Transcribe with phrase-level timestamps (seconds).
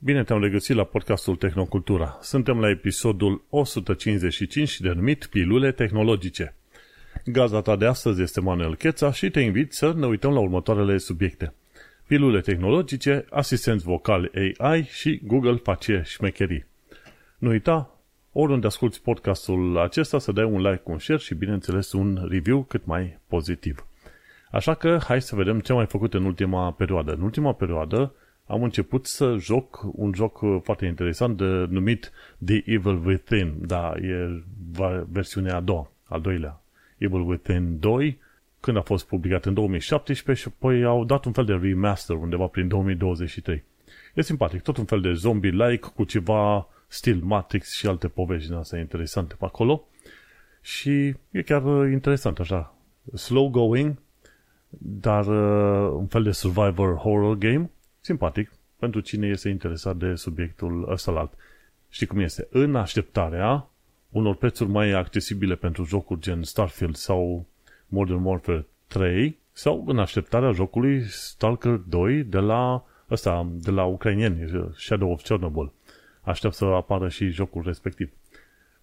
[0.00, 2.18] Bine te-am regăsit la podcastul Tehnocultura.
[2.22, 6.54] Suntem la episodul 155 denumit Pilule Tehnologice.
[7.24, 10.98] Gazda ta de astăzi este Manuel Cheța și te invit să ne uităm la următoarele
[10.98, 11.54] subiecte.
[12.06, 16.66] Pilule tehnologice, asistenți vocali AI și Google face șmecherii.
[17.38, 17.98] Nu uita,
[18.32, 22.84] oriunde asculti podcastul acesta să dai un like, un share și bineînțeles un review cât
[22.84, 23.86] mai pozitiv.
[24.50, 27.12] Așa că hai să vedem ce am mai făcut în ultima perioadă.
[27.12, 28.12] În ultima perioadă
[28.48, 32.12] am început să joc un joc foarte interesant de, numit
[32.44, 33.54] The Evil Within.
[33.66, 34.42] Da, e
[35.08, 36.62] versiunea a doua, al doilea.
[36.98, 38.18] Evil Within 2,
[38.60, 42.46] când a fost publicat în 2017 și apoi au dat un fel de remaster undeva
[42.46, 43.64] prin 2023.
[44.14, 48.56] E simpatic, tot un fel de zombie-like cu ceva stil Matrix și alte povești din
[48.56, 49.88] astea interesante pe acolo.
[50.60, 52.74] Și e chiar interesant așa.
[53.14, 53.98] Slow going,
[54.78, 57.70] dar uh, un fel de survivor horror game
[58.08, 61.32] simpatic pentru cine este interesat de subiectul ăsta alt.
[61.88, 62.48] Știi cum este?
[62.50, 63.68] În așteptarea
[64.10, 67.46] unor prețuri mai accesibile pentru jocuri gen Starfield sau
[67.86, 74.70] Modern Warfare 3 sau în așteptarea jocului Stalker 2 de la ăsta, de la ucrainieni,
[74.76, 75.72] Shadow of Chernobyl.
[76.20, 78.10] Aștept să apară și jocul respectiv.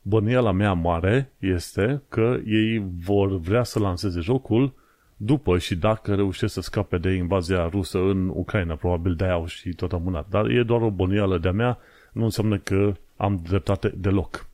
[0.01, 4.73] Bănuiala mea mare este că ei vor vrea să lanseze jocul
[5.17, 9.69] după și dacă reușesc să scape de invazia rusă în Ucraina, probabil de-aia au și
[9.69, 10.29] tot amânat.
[10.29, 11.77] Dar e doar o bănuială de-a mea,
[12.11, 14.47] nu înseamnă că am dreptate deloc.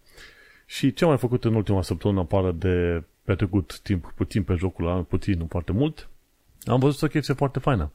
[0.65, 5.03] Și ce am mai făcut în ultima săptămână, afară de petrecut timp puțin pe jocul
[5.03, 6.09] puțin, nu foarte mult,
[6.65, 7.91] am văzut o chestie foarte faină.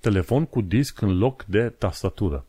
[0.00, 2.44] Telefon cu disc în loc de tastatură.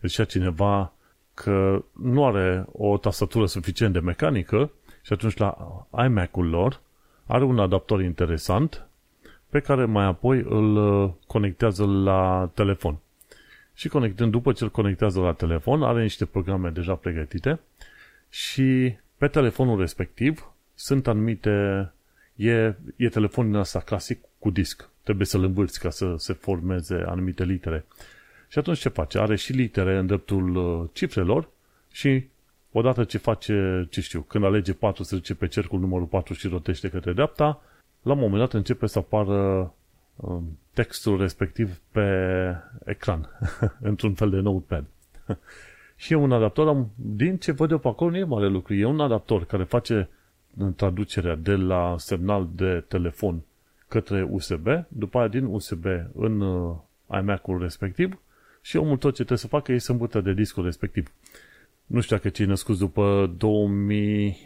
[0.00, 0.92] Deci cineva
[1.34, 4.70] că nu are o tastatură suficient de mecanică
[5.02, 5.56] și atunci la
[6.04, 6.80] iMac-ul lor
[7.26, 8.88] are un adaptor interesant
[9.54, 12.98] pe care mai apoi îl uh, conectează la telefon.
[13.74, 17.60] Și conectând, după ce îl conectează la telefon, are niște programe deja pregătite
[18.28, 21.90] și pe telefonul respectiv sunt anumite,
[22.36, 24.88] e, e telefonul ăsta clasic cu disc.
[25.02, 27.84] Trebuie să-l învârți ca să se formeze anumite litere.
[28.48, 29.18] Și atunci ce face?
[29.18, 31.48] Are și litere în dreptul uh, cifrelor
[31.92, 32.24] și
[32.72, 36.48] odată ce face, ce știu, când alege 4 să duce pe cercul numărul 4 și
[36.48, 37.62] rotește către dreapta,
[38.04, 39.72] la un moment dat începe să apară
[40.16, 42.06] um, textul respectiv pe
[42.84, 43.28] ecran,
[43.90, 44.84] într-un fel de notepad.
[45.96, 48.74] și e un adaptor, din ce văd eu pe acolo, nu e mare lucru.
[48.74, 50.08] E un adaptor care face
[50.76, 53.42] traducerea de la semnal de telefon
[53.88, 55.84] către USB, după aia din USB
[56.14, 56.76] în uh,
[57.20, 58.18] iMac-ul respectiv
[58.62, 61.12] și omul tot ce trebuie să facă e să îmbută de discul respectiv.
[61.86, 64.36] Nu știu dacă cei născuți după 2000,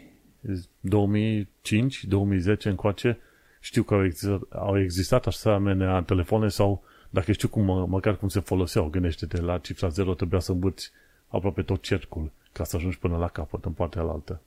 [0.79, 3.17] 2005, 2010 încoace,
[3.59, 8.39] știu că au existat, au existat asemenea telefoane sau dacă știu cum, măcar cum se
[8.39, 10.91] foloseau, gândește-te, la cifra 0 trebuia să învârți
[11.27, 14.41] aproape tot cercul ca să ajungi până la capăt, în partea alaltă.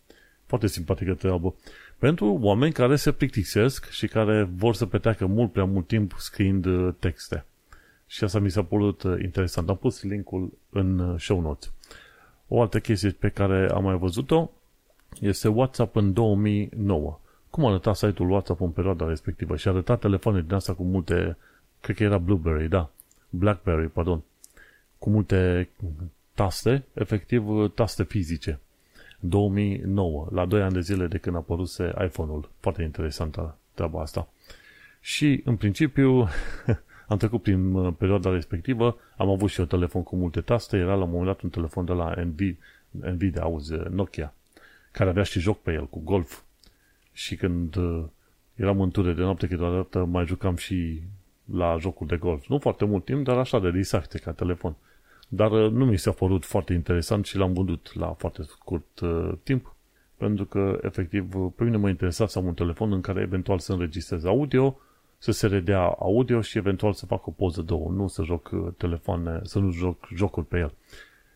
[0.47, 1.55] Foarte simpatică treabă.
[1.99, 6.65] Pentru oameni care se plictisesc și care vor să petreacă mult prea mult timp scriind
[6.65, 7.44] uh, texte.
[8.06, 9.69] Și asta mi s-a părut uh, interesant.
[9.69, 11.73] Am pus linkul în uh, show notes.
[12.49, 14.50] O altă chestie pe care am mai văzut-o
[15.21, 17.21] este WhatsApp în 2009
[17.53, 21.37] cum arăta site-ul WhatsApp în perioada respectivă și arăta telefoane din asta cu multe,
[21.81, 22.91] cred că era Blueberry, da,
[23.31, 24.23] Blackberry, pardon,
[24.99, 25.69] cu multe
[26.35, 28.61] taste, efectiv taste fizice.
[29.21, 32.51] 2009, la 2 ani de zile de când a apăruse iPhone-ul.
[32.61, 34.29] Foarte interesantă treaba asta.
[35.01, 36.29] Și, în principiu,
[37.09, 40.95] am trecut prin uh, perioada respectivă, am avut și un telefon cu multe taste, era
[40.95, 42.57] la un moment dat un telefon de la Nvidia,
[42.91, 44.35] Nvidia auzi, Nokia,
[44.93, 46.43] care avea și joc pe el, cu golf
[47.12, 48.05] și când uh,
[48.55, 51.03] eram în ture de noapte câteodată mai jucam și
[51.45, 52.47] la jocul de golf.
[52.47, 54.77] Nu foarte mult timp, dar așa de distracție ca telefon.
[55.28, 59.33] Dar uh, nu mi s-a părut foarte interesant și l-am vândut la foarte scurt uh,
[59.43, 59.75] timp,
[60.17, 63.59] pentru că, efectiv, uh, pe mine mă interesa să am un telefon în care eventual
[63.59, 64.79] să înregistrez audio,
[65.19, 68.69] să se redea audio și eventual să fac o poză două, nu să joc uh,
[68.76, 70.75] telefoane, să nu joc jocuri pe el.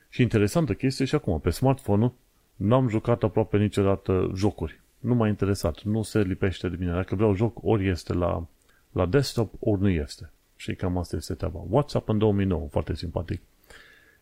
[0.08, 2.12] Și interesantă chestie și acum, pe smartphone
[2.56, 6.92] n-am jucat aproape niciodată jocuri nu m-a interesat, nu se lipește de mine.
[6.92, 8.46] Dacă vreau joc, ori este la,
[8.92, 10.30] la desktop, ori nu este.
[10.56, 11.64] Și cam asta este treaba.
[11.68, 13.40] WhatsApp în 2009, foarte simpatic.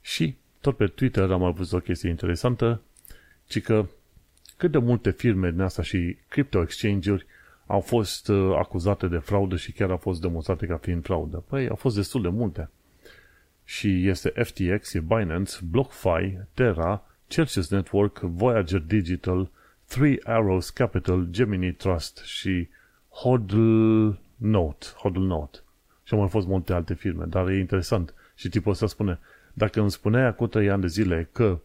[0.01, 2.81] Și tot pe Twitter am văzut o chestie interesantă,
[3.47, 3.87] ci că
[4.57, 7.27] cât de multe firme din asta și crypto exchange-uri
[7.67, 11.45] au fost uh, acuzate de fraudă și chiar au fost demonstrate ca fiind fraudă.
[11.49, 12.71] Păi, au fost destul de multe.
[13.65, 19.51] Și este FTX, e Binance, BlockFi, Terra, Celsius Network, Voyager Digital,
[19.94, 22.69] Three Arrows Capital, Gemini Trust și
[23.11, 24.87] Hodl Note.
[24.96, 25.58] Hodl Note.
[26.02, 28.14] Și au mai fost multe alte firme, dar e interesant.
[28.35, 29.19] Și tipul ăsta spune,
[29.52, 31.58] Dacă îmi spuneai acum 3 ani de zile că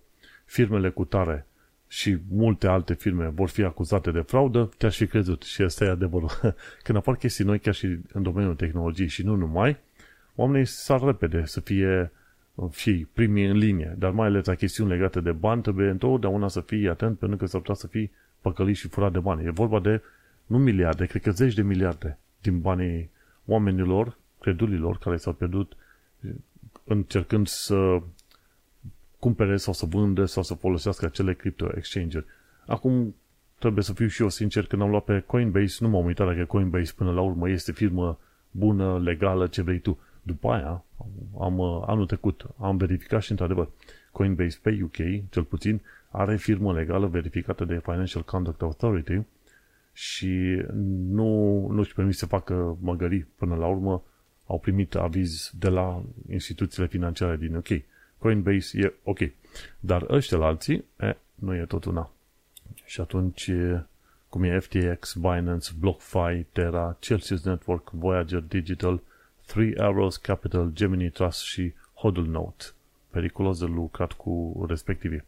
[0.45, 1.45] firmele cu tare
[1.87, 5.89] și multe alte firme vor fi acuzate de fraudă, te-aș fi crezut și asta e
[5.89, 6.29] adevărul.
[6.83, 9.77] Când apar chestii noi, chiar și în domeniul tehnologiei și nu numai,
[10.35, 12.11] oamenii sar repede să fie
[12.71, 16.61] și primii în linie, dar mai ales la chestiuni legate de bani, trebuie întotdeauna să
[16.61, 18.11] fii atent pentru că s-ar putea să fii
[18.41, 19.45] păcălit și furat de bani.
[19.45, 20.01] E vorba de,
[20.45, 23.09] nu miliarde, cred că zeci de miliarde din banii
[23.45, 25.73] oamenilor, credulilor care s-au pierdut
[26.83, 28.01] încercând să
[29.19, 32.23] cumpere sau să vândă sau să folosească acele crypto exchange
[32.69, 33.15] Acum
[33.59, 36.45] trebuie să fiu și eu sincer, când am luat pe Coinbase, nu m-am uitat dacă
[36.45, 38.19] Coinbase până la urmă este firmă
[38.51, 39.99] bună, legală, ce vrei tu.
[40.29, 40.83] După aia,
[41.39, 43.69] am, anul trecut, am verificat și într-adevăr,
[44.11, 49.21] Coinbase pe UK, cel puțin, are firmă legală verificată de Financial Conduct Authority
[49.93, 50.61] și
[51.09, 53.27] nu, nu își permis să facă măgării.
[53.35, 54.03] Până la urmă,
[54.45, 57.67] au primit aviz de la instituțiile financiare din UK.
[58.17, 59.19] Coinbase e ok.
[59.79, 62.11] Dar ăștia la alții, e, nu e tot una.
[62.85, 63.51] Și atunci,
[64.29, 69.01] cum e FTX, Binance, BlockFi, Terra, Celsius Network, Voyager Digital,
[69.49, 72.65] Three Arrows Capital, Gemini Trust și Hodl Note.
[73.09, 75.23] Periculos de lucrat cu respectivii.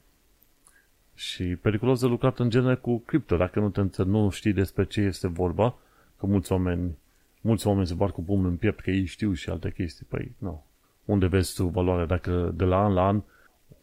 [1.15, 3.37] Și periculos de lucrat în genere cu cripto.
[3.37, 5.75] Dacă nu, te, nu știi despre ce este vorba,
[6.19, 6.97] că mulți oameni,
[7.41, 10.05] mulți oameni se bar cu pumnul în piept că ei știu și alte chestii.
[10.09, 10.63] Păi, nu.
[11.05, 12.05] Unde vezi tu valoarea?
[12.05, 13.21] Dacă de la an la an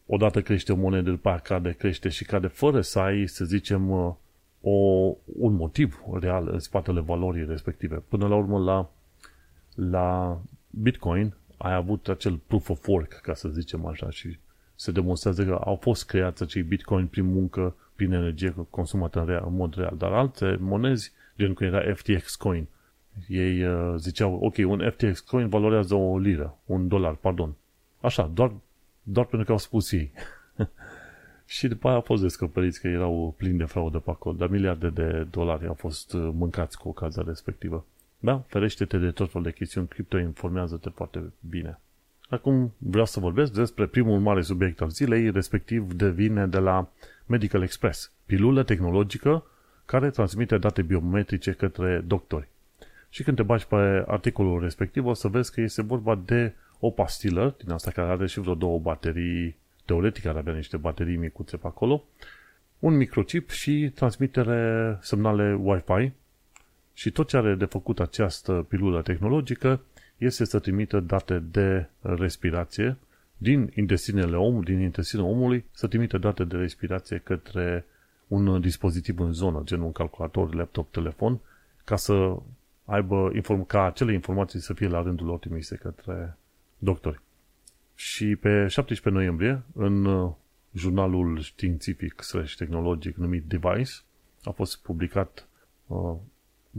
[0.05, 3.89] odată crește o monedă, după aia cade, crește și cade, fără să ai, să zicem,
[3.89, 4.13] uh,
[4.61, 4.71] o,
[5.39, 8.03] un motiv real în spatele valorii respective.
[8.07, 8.89] Până la urmă, la,
[9.75, 10.39] la
[10.69, 14.37] Bitcoin ai avut acel proof of work, ca să zicem așa, și
[14.75, 19.43] se demonstrează că au fost creați acei Bitcoin prin muncă, prin energie consumată în, real,
[19.47, 19.95] în mod real.
[19.97, 22.67] Dar alte monezi, gen cum era FTX Coin,
[23.27, 27.55] ei uh, ziceau, ok, un FTX Coin valorează o liră, un dolar, pardon.
[28.01, 28.51] Așa, doar,
[29.03, 30.11] doar pentru că au spus ei.
[31.45, 34.89] și după aia au fost descoperiți că erau plini de fraudă pe acolo, dar miliarde
[34.89, 37.85] de dolari au fost uh, mâncați cu ocazia respectivă.
[38.19, 41.79] Da, ferește-te de tot felul de chestiuni cripto, informează-te foarte bine.
[42.29, 46.89] Acum vreau să vorbesc despre primul mare subiect al zilei, respectiv devine de la
[47.25, 49.43] Medical Express, pilulă tehnologică
[49.85, 52.47] care transmite date biometrice către doctori.
[53.09, 56.89] Și când te bagi pe articolul respectiv, o să vezi că este vorba de o
[56.89, 59.55] pastilă, din asta care are și vreo două baterii,
[59.85, 62.03] teoretic ar avea niște baterii micuțe pe acolo,
[62.79, 66.11] un microchip și transmitere semnale Wi-Fi
[66.99, 69.81] și tot ce are de făcut această pilulă tehnologică
[70.17, 72.97] este să trimită date de respirație
[73.37, 77.85] din intestinele omului, din intestinul omului, să trimită date de respirație către
[78.27, 81.39] un dispozitiv în zonă, gen un calculator, laptop, telefon,
[81.83, 82.37] ca să
[82.85, 86.37] aibă inform- ca acele informații să fie la rândul lor trimise către
[86.77, 87.21] doctori.
[87.95, 90.31] Și pe 17 noiembrie, în uh,
[90.73, 93.91] jurnalul științific slash tehnologic numit Device,
[94.43, 95.47] a fost publicat
[95.87, 96.15] uh,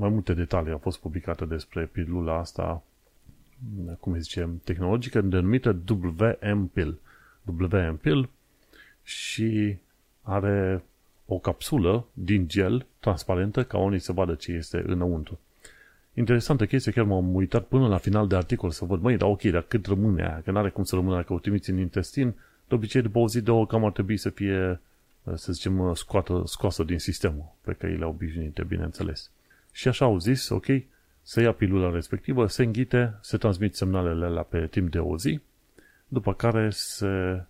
[0.00, 2.82] mai multe detalii au fost publicate despre pilula asta,
[4.00, 6.98] cum îi zicem, tehnologică, denumită WM-Pill.
[7.44, 8.28] WM-Pill
[9.02, 9.76] și
[10.22, 10.84] are
[11.26, 15.38] o capsulă din gel transparentă ca unii să vadă ce este înăuntru.
[16.14, 19.42] Interesantă chestie, chiar m-am uitat până la final de articol să văd, măi, dar ok,
[19.42, 20.40] dar cât rămâne aia?
[20.44, 22.34] Că n-are cum să rămână dacă o trimiți în intestin,
[22.68, 24.80] de obicei după o zi, două, cam ar trebui să fie,
[25.34, 29.30] să zicem, scoată, scoasă din sistemul pe căile obișnuite, bineînțeles.
[29.72, 30.66] Și așa au zis, ok,
[31.22, 35.40] să ia pilula respectivă, se înghite, se transmit semnalele la pe timp de o zi,
[36.08, 37.42] după care se,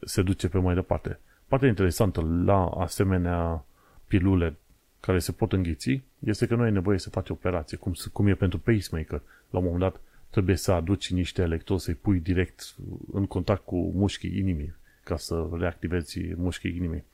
[0.00, 1.18] se duce pe mai departe.
[1.48, 3.64] Partea interesantă la asemenea
[4.06, 4.56] pilule
[5.00, 8.34] care se pot înghiți este că nu ai nevoie să faci operație, cum, cum e
[8.34, 9.22] pentru pacemaker.
[9.50, 12.74] La un moment dat trebuie să aduci niște electrodi, să-i pui direct
[13.12, 14.74] în contact cu mușchii inimii
[15.04, 17.04] ca să reactivezi mușchii inimii.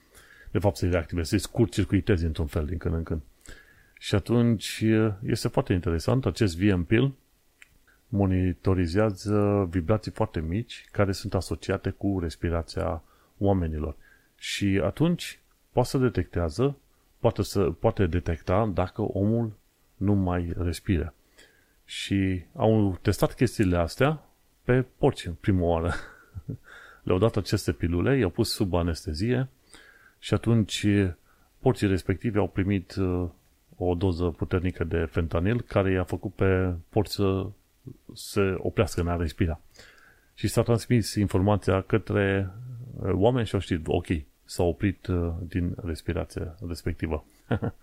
[0.50, 3.20] De fapt să-i reactivezi, să-i scurt circuitezi într-un fel din când în când.
[4.02, 4.84] Și atunci
[5.26, 7.14] este foarte interesant, acest VM pill
[8.08, 13.02] monitorizează vibrații foarte mici care sunt asociate cu respirația
[13.38, 13.96] oamenilor.
[14.36, 15.40] Și atunci
[15.72, 16.76] poate să detectează
[17.18, 19.52] poate, să, poate detecta dacă omul
[19.96, 21.14] nu mai respiră.
[21.84, 24.22] Și au testat chestiile astea
[24.64, 25.92] pe porci în prima oară.
[27.04, 29.48] Le-au dat aceste pilule, i-au pus sub anestezie
[30.18, 30.86] și atunci
[31.58, 33.28] porcii respectivi au primit uh,
[33.82, 37.46] o doză puternică de fentanil care i-a făcut pe porci să
[38.14, 39.60] se oprească în a respira.
[40.34, 42.50] Și s-a transmis informația către
[43.00, 44.06] uh, oameni și au știut, ok,
[44.44, 47.24] s-a oprit uh, din respirația respectivă.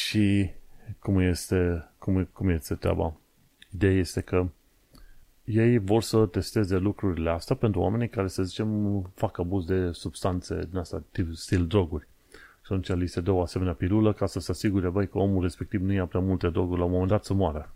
[0.00, 0.50] și
[0.98, 3.16] cum este, cum, cum este treaba?
[3.74, 4.46] Ideea este că
[5.44, 10.66] ei vor să testeze lucrurile astea pentru oamenii care, să zicem, fac abuz de substanțe
[10.70, 12.06] din asta, tip stil droguri.
[12.70, 15.42] Și atunci li se dă o asemenea pilulă ca să se asigure, băi, că omul
[15.42, 17.74] respectiv nu ia prea multe droguri la un moment dat să moară.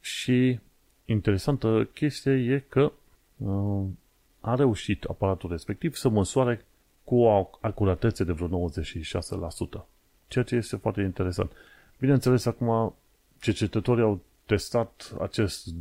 [0.00, 0.60] Și
[1.04, 2.92] interesantă chestie e că
[3.36, 3.84] uh,
[4.40, 6.64] a reușit aparatul respectiv să măsoare
[7.04, 9.86] cu o acuratețe de vreo 96%.
[10.28, 11.50] Ceea ce este foarte interesant.
[11.98, 12.94] Bineînțeles, acum
[13.40, 15.74] cercetătorii au testat acest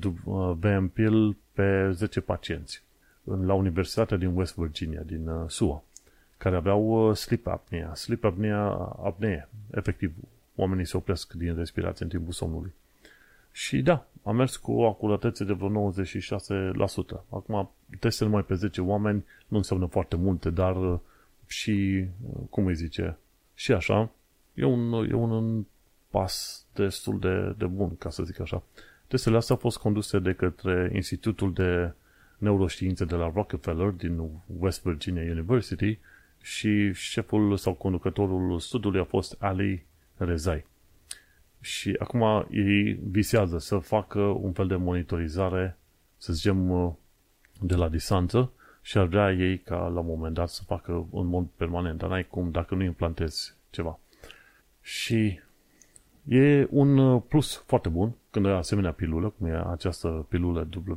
[0.57, 2.83] BMPL uh, pe 10 pacienți
[3.23, 5.83] la Universitatea din West Virginia, din uh, SUA,
[6.43, 7.93] care aveau uh, sleep apnea.
[7.93, 8.59] Sleep apnea,
[9.03, 9.49] apnee.
[9.71, 10.13] Efectiv,
[10.55, 12.73] oamenii se opresc din respirație în timpul somnului.
[13.51, 15.93] Și da, a mers cu o acuratețe de vreo 96%.
[17.29, 20.99] Acum, testele numai pe 10 oameni nu înseamnă foarte multe, dar
[21.47, 22.05] și,
[22.49, 23.17] cum îi zice,
[23.53, 24.11] și așa,
[24.53, 25.65] e un, e un
[26.09, 28.63] pas destul de, de bun, ca să zic așa.
[29.07, 31.93] Testele astea au fost conduse de către Institutul de
[32.37, 35.99] Neuroștiințe de la Rockefeller din West Virginia University
[36.43, 39.85] și șeful sau conducătorul studiului a fost Ali
[40.17, 40.65] Rezai.
[41.59, 45.77] Și acum ei visează să facă un fel de monitorizare,
[46.17, 46.97] să zicem,
[47.61, 51.25] de la distanță și ar vrea ei ca la un moment dat să facă în
[51.25, 53.99] mod permanent, dar n-ai cum dacă nu implantezi ceva.
[54.81, 55.39] Și
[56.27, 60.95] e un uh, plus foarte bun când ai asemenea pilulă, cum e această pilulă W,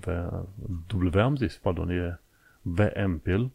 [0.95, 2.21] w am zis, pardon, e
[2.63, 3.51] VM pill.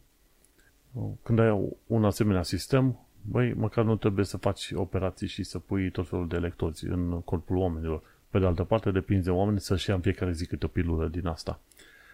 [1.22, 5.90] Când ai un asemenea sistem, băi, măcar nu trebuie să faci operații și să pui
[5.90, 8.02] tot felul de electrozi în corpul oamenilor.
[8.30, 11.08] Pe de altă parte, depinde de oameni să-și ia în fiecare zi câte o pilulă
[11.08, 11.60] din asta.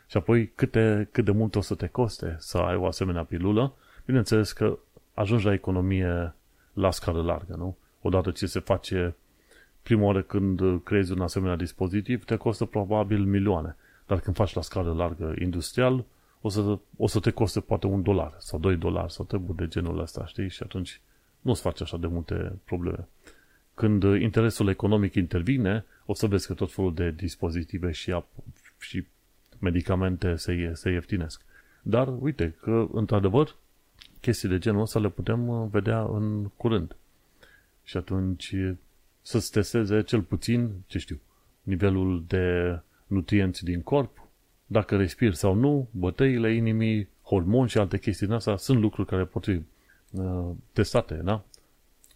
[0.07, 3.75] Și apoi câte, cât de mult o să te coste să ai o asemenea pilulă,
[4.05, 4.79] bineînțeles că
[5.15, 6.35] ajungi la economie
[6.73, 7.77] la scară largă, nu?
[8.03, 9.17] Odată ce se face
[9.83, 13.77] prima oară când creezi un asemenea dispozitiv, te costă probabil milioane.
[14.07, 16.05] Dar când faci la scară largă industrial,
[16.41, 19.69] o să, o să te coste poate un dolar sau doi dolari sau treburi de
[19.69, 20.49] genul ăsta, știi?
[20.49, 21.01] Și atunci
[21.41, 23.09] nu-ți faci așa de multe probleme.
[23.75, 28.45] Când interesul economic intervine, o să vezi că tot felul de dispozitive și, ap-
[28.79, 29.07] și
[29.59, 31.43] medicamente se, se ieftinesc.
[31.83, 33.57] Dar uite că, într-adevăr,
[34.21, 36.97] chestii de genul ăsta le putem uh, vedea în curând.
[37.83, 38.55] Și atunci
[39.23, 41.21] să-ți testeze cel puțin, ce știu,
[41.63, 44.28] nivelul de nutrienți din corp,
[44.71, 49.25] dacă respiri sau nu, bătăile inimii, hormoni și alte chestii din asta sunt lucruri care
[49.25, 49.61] pot fi
[50.11, 51.45] uh, testate, da?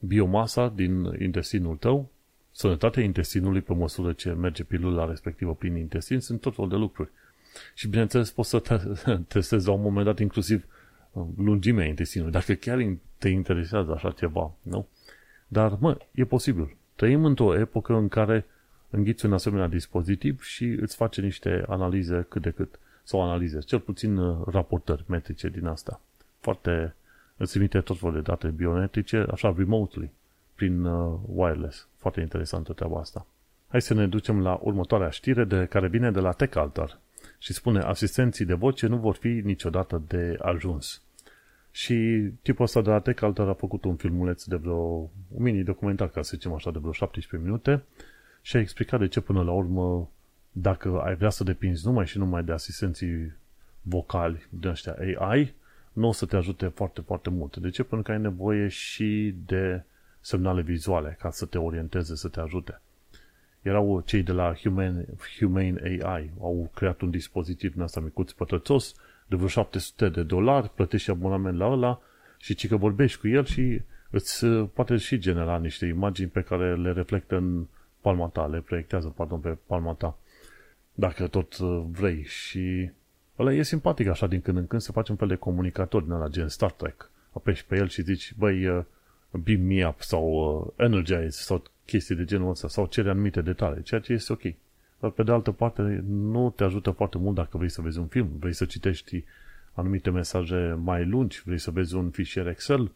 [0.01, 2.11] Biomasa din intestinul tău,
[2.51, 7.11] sănătatea intestinului pe măsură ce merge pilula respectivă prin intestin, sunt tot fel de lucruri.
[7.75, 8.79] Și bineînțeles poți să te
[9.35, 10.65] testezi la un moment dat inclusiv
[11.13, 14.87] uh, lungimea intestinului, dacă chiar te interesează așa ceva, nu?
[15.49, 16.77] Dar, mă, e posibil.
[16.95, 18.47] Trăim într-o epocă în care
[18.93, 23.79] înghiți un asemenea dispozitiv și îți face niște analize cât de cât, sau analize, cel
[23.81, 26.01] puțin uh, raportări metrice din asta.
[26.41, 26.95] Foarte,
[27.37, 30.11] îți emite tot felul de date biometrice, așa remotely,
[30.55, 31.89] prin uh, wireless.
[31.97, 33.27] Foarte interesantă treaba asta.
[33.69, 36.99] Hai să ne ducem la următoarea știre de care vine de la TechAltar
[37.39, 41.03] și spune asistenții de voce nu vor fi niciodată de ajuns.
[41.71, 46.23] Și tipul ăsta de la TechAltar a făcut un filmuleț de vreo, un mini-documentar, ca
[46.23, 47.83] să zicem așa, de vreo 17 minute
[48.43, 50.11] și a explicat de ce până la urmă,
[50.53, 53.33] dacă ai vrea să depinzi numai și numai de asistenții
[53.83, 55.55] vocali din ăștia AI,
[55.93, 57.57] nu o să te ajute foarte, foarte mult.
[57.57, 57.83] De ce?
[57.83, 59.83] Pentru că ai nevoie și de
[60.21, 62.81] semnale vizuale ca să te orienteze, să te ajute.
[63.63, 65.07] Erau cei de la Humane,
[65.39, 68.95] Humane AI, au creat un dispozitiv din asta micuț pătrățos,
[69.27, 72.01] de vreo 700 de dolari, plătești abonament la ăla
[72.39, 73.81] și ci că vorbești cu el și
[74.11, 77.67] îți poate și genera niște imagini pe care le reflectă în
[78.03, 80.17] palma ta, le proiectează, pardon, pe palma ta,
[80.95, 82.25] dacă tot uh, vrei.
[82.25, 82.91] Și
[83.39, 86.11] ăla e simpatic așa din când în când să faci un fel de comunicator din
[86.11, 87.11] ăla, gen Star Trek.
[87.33, 88.85] Apeși pe el și zici, băi, uh,
[89.31, 93.83] beam me up sau uh, energize sau chestii de genul ăsta sau cere anumite detalii,
[93.83, 94.43] ceea ce este ok.
[94.99, 98.07] Dar pe de altă parte nu te ajută foarte mult dacă vrei să vezi un
[98.07, 99.25] film, vrei să citești
[99.73, 102.93] anumite mesaje mai lungi, vrei să vezi un fișier Excel,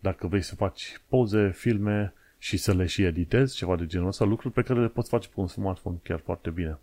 [0.00, 2.12] dacă vrei să faci poze, filme
[2.44, 5.28] și să le și editezi, ceva de genul ăsta, lucruri pe care le poți face
[5.28, 6.78] pe un smartphone chiar foarte bine.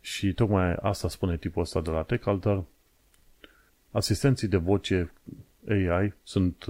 [0.00, 2.64] Și tocmai asta spune tipul ăsta de la TechAltar.
[3.90, 5.12] Asistenții de voce
[5.68, 6.64] AI sunt,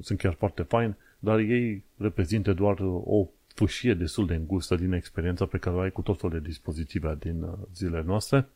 [0.00, 5.46] sunt chiar foarte fain, dar ei reprezintă doar o fâșie destul de îngustă din experiența
[5.46, 8.48] pe care o ai cu tot felul de dispozitive din uh, zilele noastre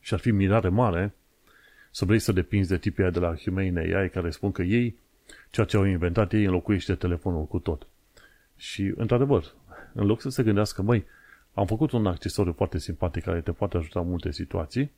[0.00, 1.14] și ar fi mirare mare
[1.90, 4.96] să vrei să depinzi de tipii de la Humane AI care spun că ei,
[5.50, 7.86] ceea ce au inventat ei, înlocuiește telefonul cu tot.
[8.56, 9.54] Și, într-adevăr,
[9.92, 11.04] în loc să se gândească, măi,
[11.54, 14.90] Am făcut un accesoriu foarte simpatic care te poate ajuta în multe situații.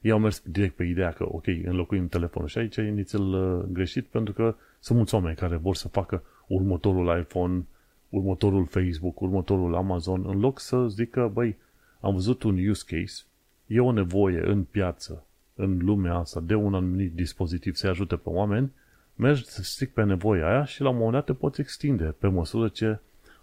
[0.00, 3.64] Ei au mers direct pe ideea că, ok, înlocuim telefonul și aici e inițial uh,
[3.72, 7.64] greșit pentru că sunt mulți oameni care vor să facă următorul iPhone,
[8.08, 11.56] următorul Facebook, următorul Amazon, în loc să zică, băi,
[12.00, 13.22] am văzut un use case,
[13.66, 18.28] e o nevoie în piață, în lumea asta, de un anumit dispozitiv să ajute pe
[18.28, 18.70] oameni,
[19.20, 22.68] mergi strict pe nevoia aia și la un moment dat te poți extinde pe măsură
[22.68, 22.98] ce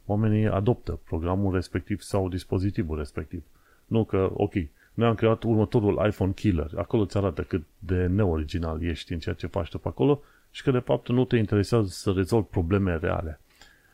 [0.05, 3.43] oamenii adoptă programul respectiv sau dispozitivul respectiv.
[3.85, 4.53] Nu că, ok,
[4.93, 6.71] noi am creat următorul iPhone Killer.
[6.75, 10.63] Acolo îți arată cât de neoriginal ești în ceea ce faci tu pe acolo și
[10.63, 13.39] că de fapt nu te interesează să rezolvi probleme reale.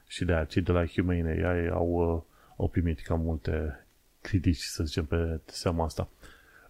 [0.08, 2.22] Și de aceea cei de la Humane AI au, uh,
[2.58, 3.86] au primit cam multe
[4.22, 6.10] critici, să zicem, pe seama asta.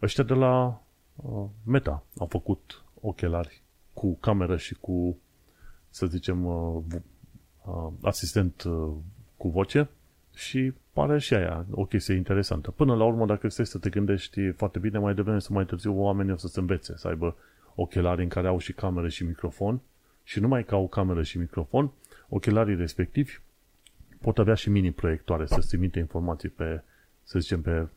[0.02, 0.82] Ăștia de la
[1.16, 3.63] uh, Meta au făcut ochelari
[4.04, 5.18] cu cameră și cu,
[5.90, 6.82] să zicem, uh,
[7.66, 8.90] uh, asistent uh,
[9.38, 9.90] cu voce
[10.34, 12.72] și pare și aia o chestie interesantă.
[12.72, 16.02] Până la urmă, dacă stai să te gândești foarte bine, mai devreme să mai târziu
[16.02, 17.36] oamenii o să se învețe, să aibă
[17.76, 19.82] ochelari în care au și cameră și microfon
[20.24, 21.92] și numai că au cameră și microfon,
[22.30, 23.40] ochelarii respectivi
[24.22, 26.82] pot avea și mini-proiectoare să trimite informații pe,
[27.24, 27.88] să zicem, pe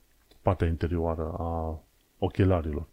[0.42, 1.82] partea interioară a
[2.18, 2.86] ochelarilor.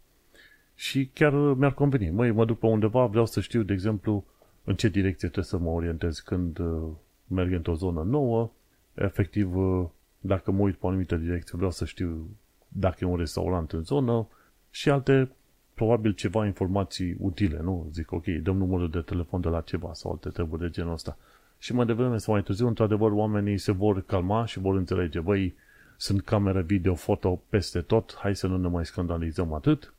[0.74, 2.10] Și chiar mi-ar conveni.
[2.10, 4.24] Măi, mă duc pe undeva, vreau să știu, de exemplu,
[4.64, 6.88] în ce direcție trebuie să mă orientez când uh,
[7.26, 8.50] merg într-o zonă nouă,
[8.94, 9.86] efectiv, uh,
[10.20, 12.28] dacă mă uit pe o anumită direcție, vreau să știu
[12.68, 14.28] dacă e un restaurant în zonă
[14.70, 15.30] și alte,
[15.74, 17.88] probabil ceva informații utile, nu?
[17.92, 21.16] Zic, ok, dăm numărul de telefon de la ceva sau alte treburi de genul ăsta.
[21.58, 25.54] Și mai devreme sau mai târziu, într-adevăr, oamenii se vor calma și vor înțelege, băi,
[25.96, 29.93] sunt camere video, foto peste tot, hai să nu ne mai scandalizăm atât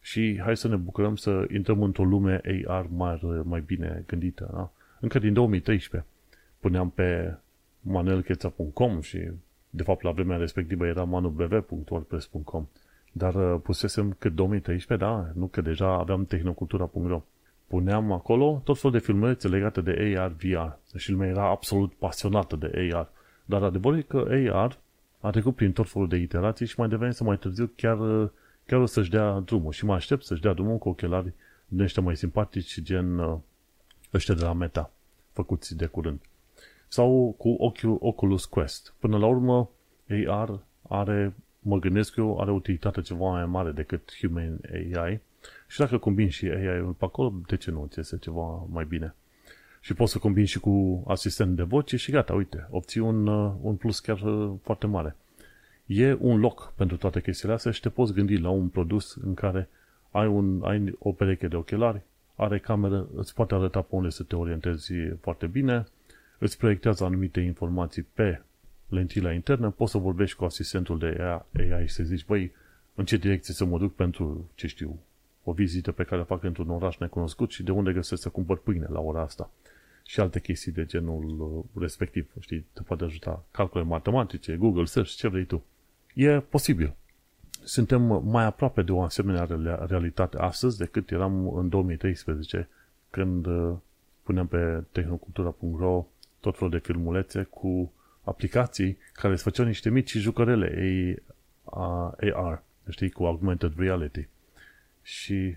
[0.00, 4.50] și hai să ne bucurăm să intrăm într-o lume AR mai, mai bine gândită.
[4.52, 4.70] Da?
[5.00, 6.08] Încă din 2013
[6.60, 7.36] puneam pe
[7.80, 9.30] manuelcheța.com și
[9.70, 12.66] de fapt la vremea respectivă era manubv.wordpress.com
[13.12, 17.22] dar uh, pusesem cât 2013, da, nu că deja aveam tehnocultura.ro
[17.66, 22.56] puneam acolo tot felul de filmulețe legate de AR, VR și lumea era absolut pasionată
[22.56, 23.08] de AR
[23.48, 24.78] dar adevărul e că AR
[25.20, 28.28] a trecut prin tot felul de iterații și mai devenit să mai târziu chiar, uh,
[28.68, 31.32] chiar o să-și dea drumul și mă aștept să-și dea drumul cu ochelari
[31.66, 33.38] din ăștia mai simpatici gen uh,
[34.14, 34.90] ăștia de la Meta
[35.32, 36.20] făcuți de curând
[36.88, 37.56] sau cu
[38.00, 38.94] Oculus Quest.
[38.98, 39.70] Până la urmă,
[40.26, 45.20] AR are, mă gândesc eu, are o utilitate ceva mai mare decât Human AI
[45.66, 49.14] și dacă combini și AI-ul pe acolo, de ce nu ți este ceva mai bine?
[49.80, 53.52] Și poți să combini și cu asistent de voce și gata, uite, obții un, uh,
[53.60, 55.16] un plus chiar uh, foarte mare.
[55.90, 59.34] E un loc pentru toate chestiile astea și te poți gândi la un produs în
[59.34, 59.68] care
[60.10, 62.00] ai, un, ai o pereche de ochelari,
[62.34, 65.86] are cameră, îți poate arăta pe unde să te orientezi foarte bine,
[66.38, 68.42] îți proiectează anumite informații pe
[68.88, 72.52] lentila internă, poți să vorbești cu asistentul de AI și să zici, băi,
[72.94, 74.98] în ce direcție să mă duc pentru, ce știu,
[75.44, 78.58] o vizită pe care o fac într-un oraș necunoscut și de unde găsesc să cumpăr
[78.58, 79.50] pâine la ora asta.
[80.04, 85.10] Și alte chestii de genul uh, respectiv, știi, te poate ajuta calcule matematice, Google Search,
[85.10, 85.64] ce vrei tu.
[86.18, 86.94] E posibil.
[87.64, 89.48] Suntem mai aproape de o asemenea
[89.86, 92.68] realitate astăzi decât eram în 2013,
[93.10, 93.74] când uh,
[94.22, 96.06] puneam pe tehnocultura.ro
[96.40, 101.22] tot felul de filmulețe cu aplicații care îți făceau niște mici jucărele
[101.64, 104.28] AR, știi, cu augmented reality.
[105.02, 105.56] Și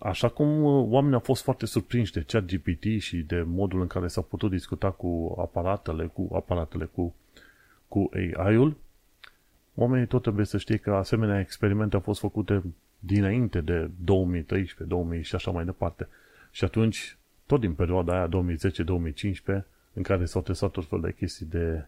[0.00, 4.06] așa cum oamenii au fost foarte surprinși de chat GPT și de modul în care
[4.06, 7.14] s-au putut discuta cu aparatele, cu aparatele, cu,
[7.88, 8.76] cu AI-ul,
[9.78, 12.62] oamenii tot trebuie să știe că asemenea experimente au fost făcute
[12.98, 16.08] dinainte de 2013, 2000 și așa mai departe.
[16.50, 21.46] Și atunci, tot din perioada aia 2010-2015, în care s-au testat tot fel de chestii
[21.46, 21.86] de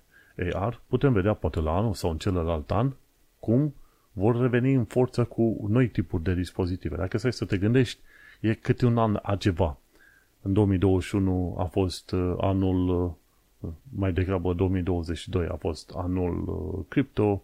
[0.52, 2.92] AR, putem vedea poate la anul sau în celălalt an
[3.38, 3.74] cum
[4.12, 6.96] vor reveni în forță cu noi tipuri de dispozitive.
[6.96, 8.00] Dacă stai să te gândești,
[8.40, 9.78] e câte un an a ceva.
[10.42, 13.16] În 2021 a fost uh, anul,
[13.60, 17.42] uh, mai degrabă 2022 a fost anul uh, cripto,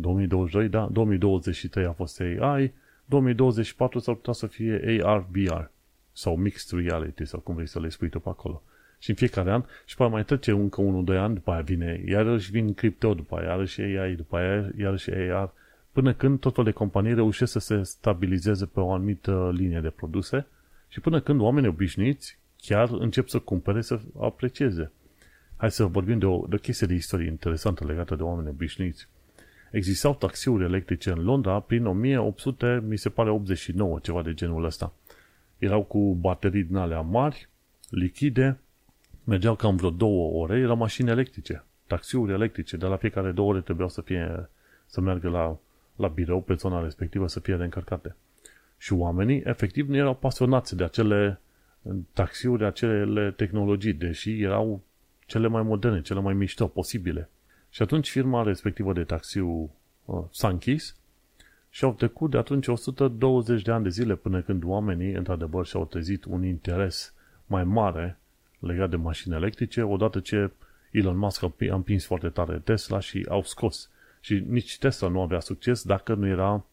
[0.00, 2.72] 2022, da, 2023 a fost AI,
[3.04, 5.64] 2024 s-ar putea să fie AR, VR
[6.12, 8.62] sau Mixed Reality sau cum vrei să le spui tu pe acolo
[8.98, 12.02] și în fiecare an și după mai trece încă unul, doi ani, după aia vine,
[12.06, 15.52] iarăși vin cripto, după aia iarăși AI, după aia iarăși AR,
[15.92, 19.90] până când tot felul de companii reușesc să se stabilizeze pe o anumită linie de
[19.90, 20.46] produse
[20.88, 24.92] și până când oamenii obișnuiți chiar încep să cumpere, să aprecieze.
[25.56, 29.08] Hai să vorbim de o, de o chestie de istorie interesantă legată de oameni obișnuiți.
[29.70, 34.92] Existau taxiuri electrice în Londra prin 1800, mi se pare 89, ceva de genul ăsta.
[35.58, 37.48] Erau cu baterii din alea mari,
[37.90, 38.58] lichide,
[39.24, 41.64] mergeau cam vreo două ore, erau mașini electrice.
[41.86, 44.48] taxiuri electrice, de la fiecare două ore trebuiau să fie,
[44.86, 45.58] să meargă la,
[45.96, 48.16] la birou pe zona respectivă să fie reîncărcate.
[48.78, 51.40] Și oamenii, efectiv, nu erau pasionați de acele
[52.12, 54.82] taxiuri, acele tehnologii, deși erau
[55.26, 57.30] cele mai moderne, cele mai mișto posibile.
[57.70, 59.70] Și atunci firma respectivă de taxiu
[60.04, 60.96] uh, s-a închis
[61.70, 65.84] și au trecut de atunci 120 de ani de zile până când oamenii, într-adevăr, și-au
[65.84, 67.14] trezit un interes
[67.46, 68.18] mai mare
[68.58, 70.50] legat de mașini electrice, odată ce
[70.90, 73.90] Elon Musk a împins foarte tare Tesla și au scos.
[74.20, 76.64] Și nici Tesla nu avea succes dacă nu era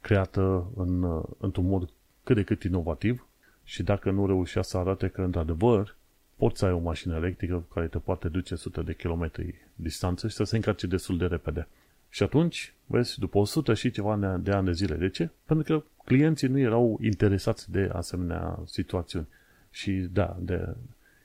[0.00, 1.90] creată în, într-un mod
[2.24, 3.26] cât de cât inovativ
[3.64, 5.96] și dacă nu reușea să arate că, într-adevăr,
[6.40, 10.34] poți să ai o mașină electrică care te poate duce sute de kilometri distanță și
[10.34, 11.68] să se încarce destul de repede.
[12.08, 14.94] Și atunci, vezi, după 100 și ceva de ani de zile.
[14.94, 15.30] De ce?
[15.44, 19.26] Pentru că clienții nu erau interesați de asemenea situațiuni.
[19.70, 20.74] Și da, de,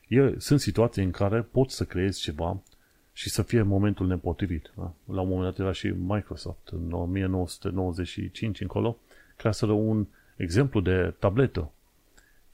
[0.08, 2.62] e, sunt situații în care poți să creezi ceva
[3.13, 4.71] și să fie momentul nepotrivit.
[4.78, 4.93] Da?
[5.06, 8.97] La un moment dat era și Microsoft, în 1995 încolo,
[9.36, 11.71] creaseră un exemplu de tabletă.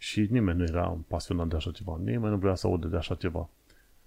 [0.01, 1.99] Și nimeni nu era pasionat de așa ceva.
[2.03, 3.49] Nimeni nu vrea să audă de așa ceva.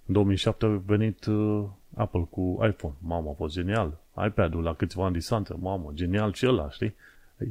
[0.06, 2.94] În 2007 a venit uh, Apple cu iPhone.
[2.98, 3.98] Mamă, a fost genial.
[4.26, 5.56] iPad-ul la câțiva ani distanță.
[5.60, 6.94] Mamă, genial și ăla, știi?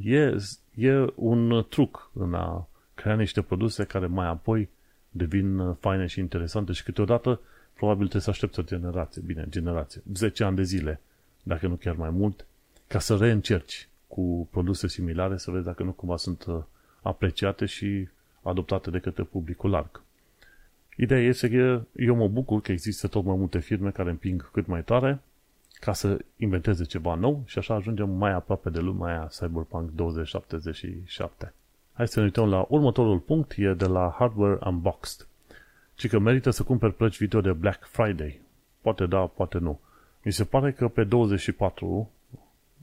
[0.02, 0.36] E,
[0.74, 4.68] e un truc în a crea niște produse care mai apoi
[5.10, 7.40] devin uh, faine și interesante și câteodată
[7.74, 11.00] probabil trebuie să aștepți o generație, bine, generație, 10 ani de zile,
[11.42, 12.46] dacă nu chiar mai mult,
[12.86, 16.62] ca să reîncerci cu produse similare, să vezi dacă nu cumva sunt uh,
[17.02, 18.08] apreciate și
[18.44, 20.02] adoptate de către publicul larg.
[20.96, 24.66] Ideea este că eu mă bucur că există tot mai multe firme care împing cât
[24.66, 25.20] mai tare
[25.80, 31.52] ca să inventeze ceva nou și așa ajungem mai aproape de lumea aia Cyberpunk 2077.
[31.92, 35.26] Hai să ne uităm la următorul punct, e de la Hardware Unboxed.
[35.94, 38.40] Ci că merită să cumperi plăci video de Black Friday.
[38.80, 39.80] Poate da, poate nu.
[40.22, 42.10] Mi se pare că pe 24,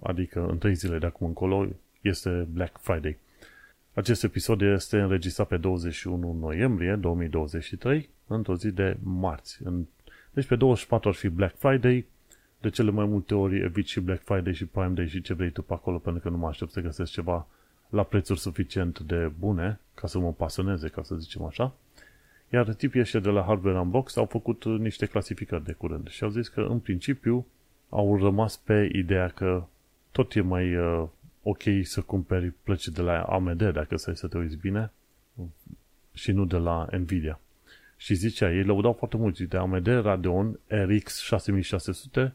[0.04, 1.68] adică în 3 zile de acum încolo,
[2.02, 3.18] este Black Friday.
[3.94, 9.60] Acest episod este înregistrat pe 21 noiembrie 2023, într-o zi de marți.
[10.32, 12.06] Deci pe 24 ar fi Black Friday,
[12.62, 15.52] de cele mai multe ori evit și Black Friday și Prime Day și ce vrei
[15.52, 17.48] tu pe acolo, pentru că nu mă aștept să găsesc ceva
[17.90, 21.74] la prețuri suficient de bune ca să mă pasioneze, ca să zicem așa.
[22.50, 26.30] Iar tipii ăștia de la Hardware Unbox au făcut niște clasificări de curând și au
[26.30, 27.48] zis că în principiu
[27.90, 29.64] au rămas pe ideea că
[30.12, 31.08] tot e mai uh,
[31.44, 34.92] ok să cumperi plăci de la AMD dacă să să te uiți bine
[36.14, 37.40] și nu de la Nvidia.
[37.98, 42.34] Și zicea, ei lăudau foarte mult de AMD Radeon RX 6600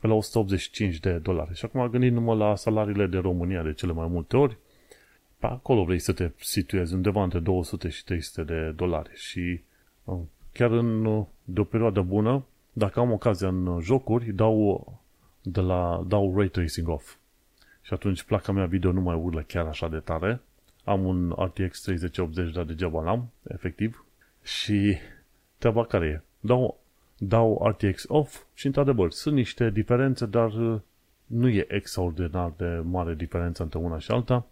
[0.00, 1.54] pe la 185 de dolari.
[1.54, 4.56] Și acum gândit numai la salariile de România de cele mai multe ori,
[5.38, 9.60] pe acolo vrei să te situezi undeva între 200 și 300 de dolari și
[10.04, 10.18] uh,
[10.52, 14.86] chiar în, uh, de o perioadă bună, dacă am ocazia în jocuri, dau,
[15.42, 17.16] de la, dau ray tracing off.
[17.88, 20.40] Și atunci placa mea video nu mai urlă chiar așa de tare.
[20.84, 24.04] Am un RTX 3080, dar degeaba l-am, efectiv.
[24.42, 24.96] Și
[25.58, 26.22] treaba care e?
[26.40, 26.80] Dau,
[27.18, 30.80] dau RTX off și într-adevăr sunt niște diferențe, dar uh,
[31.26, 34.46] nu e extraordinar de mare diferența între una și alta.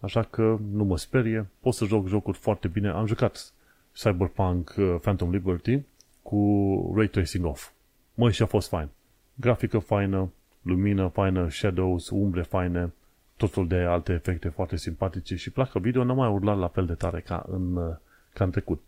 [0.00, 2.88] Așa că nu mă sperie, pot să joc jocuri foarte bine.
[2.88, 3.52] Am jucat
[3.92, 5.80] Cyberpunk uh, Phantom Liberty
[6.22, 7.70] cu Ray Tracing off.
[8.14, 8.88] Mă, și a fost fain.
[9.34, 10.30] Grafică faină,
[10.62, 12.92] lumină faină, shadows, umbre faine,
[13.36, 16.94] totul de alte efecte foarte simpatice și placa video nu mai urlat la fel de
[16.94, 17.96] tare ca în, uh,
[18.32, 18.82] ca în trecut.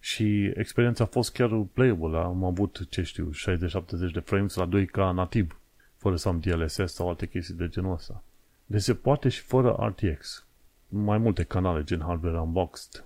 [0.00, 2.18] Și experiența a fost chiar playable.
[2.18, 5.58] Am avut, ce știu, 60-70 de frames la 2K nativ,
[5.96, 8.22] fără să am DLSS sau alte chestii de genul ăsta.
[8.66, 10.46] Deci se poate și fără RTX.
[10.88, 13.04] Mai multe canale gen Hardware Unboxed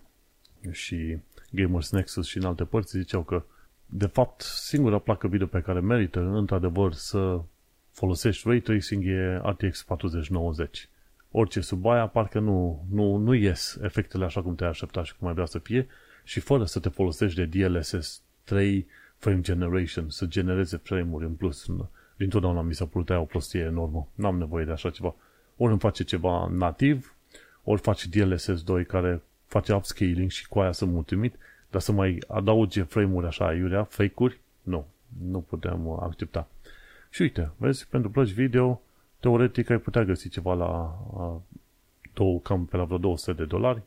[0.71, 1.19] și
[1.51, 3.43] Gamers Nexus și în alte părți ziceau că
[3.87, 7.41] de fapt singura placă video pe care merită într-adevăr să
[7.97, 10.89] folosești ray tracing e RTX 4090.
[11.31, 15.29] Orice sub aia parcă nu, nu, nu ies efectele așa cum te-ai aștepta și cum
[15.29, 15.87] ai vrea să fie
[16.25, 21.67] și fără să te folosești de DLSS 3 frame generation, să genereze frame-uri în plus.
[22.17, 24.09] Dintotdeauna mi s-a părut aia o prostie enormă.
[24.15, 25.15] N-am nevoie de așa ceva.
[25.57, 27.15] Ori îmi face ceva nativ,
[27.65, 31.35] ori face DLSS 2 care face upscaling și cu aia sunt mulțumit,
[31.71, 34.87] dar să mai adauge frame-uri așa iurea, fake-uri, nu,
[35.23, 36.49] nu putem accepta.
[37.11, 38.83] Și uite, vezi, pentru plăci video,
[39.21, 40.65] teoretic ai putea găsi ceva la
[41.17, 41.43] a,
[42.15, 43.83] două, cam pe la vreo 200 de dolari,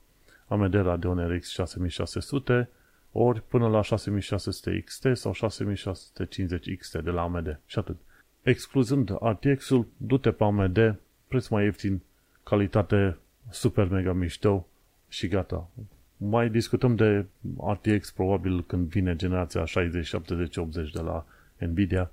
[0.48, 2.70] AMD Radeon RX 6600,
[3.12, 7.98] ori până la 6600 XT sau 6650 XT de la AMD și atât.
[8.42, 12.02] Excluzând RTX-ul, du-te pe AMD, preț mai ieftin,
[12.44, 13.18] calitate
[13.50, 14.68] super mega mișto
[15.08, 15.70] și gata.
[16.18, 17.26] Mai discutăm de
[17.72, 21.26] RTX probabil când vine generația 60, 70, 80 de la
[21.58, 22.12] Nvidia,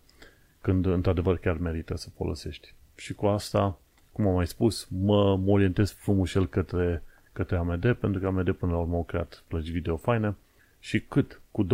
[0.67, 2.75] când într-adevăr chiar merită să folosești.
[2.95, 3.79] Și cu asta,
[4.13, 7.03] cum am mai spus, mă, mă orientez frumușel către,
[7.33, 10.35] către AMD, pentru că AMD până la urmă au creat plăci video faine
[10.79, 11.41] și cât?
[11.51, 11.69] Cu 20%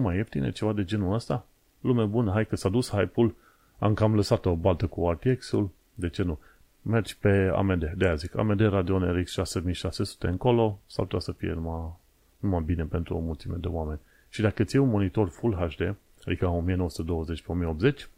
[0.00, 1.46] mai ieftine, ceva de genul ăsta?
[1.80, 3.34] Lume bună, hai că s-a dus hype-ul,
[3.78, 6.38] am cam lăsat o baltă cu RTX-ul, de ce nu?
[6.82, 11.52] Mergi pe AMD, de aia zic, AMD Radeon RX 6600 încolo, sau trebuie să fie
[11.52, 11.92] numai,
[12.38, 14.00] numai bine pentru o mulțime de oameni.
[14.28, 18.08] Și dacă ți un monitor Full HD, adică 1920 pe 1080,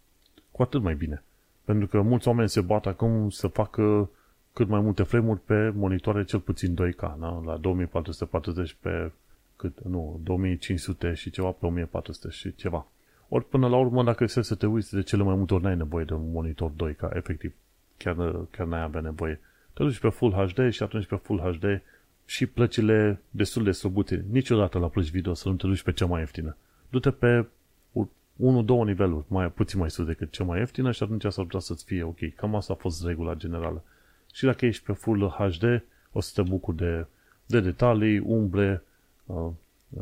[0.51, 1.23] cu atât mai bine.
[1.65, 4.11] Pentru că mulți oameni se bat acum să facă
[4.53, 7.43] cât mai multe frame-uri pe monitoare cel puțin 2K, da?
[7.45, 9.13] la 2440 pe
[9.57, 12.87] cât, nu, 2500 și ceva pe 1400 și ceva.
[13.29, 15.77] Ori până la urmă, dacă este să te uiți, de cele mai multe ori n-ai
[15.77, 17.55] nevoie de un monitor 2K, efectiv,
[17.97, 18.17] chiar,
[18.51, 19.41] chiar n-ai avea nevoie.
[19.73, 21.83] Te duci pe Full HD și atunci pe Full HD
[22.25, 24.25] și plăcile destul de slăbute.
[24.31, 26.57] Niciodată la plăci video să nu te duci pe cea mai ieftină.
[26.89, 27.47] Du-te pe
[28.41, 31.85] 1-2 niveluri, mai puțin mai sus decât cea mai ieftină și atunci s-ar putea să-ți
[31.85, 32.35] fie ok.
[32.37, 33.83] Cam asta a fost regula generală.
[34.33, 37.07] Și dacă ești pe Full HD, o să te bucuri de,
[37.47, 38.83] de detalii, umbre,
[39.27, 39.51] uh,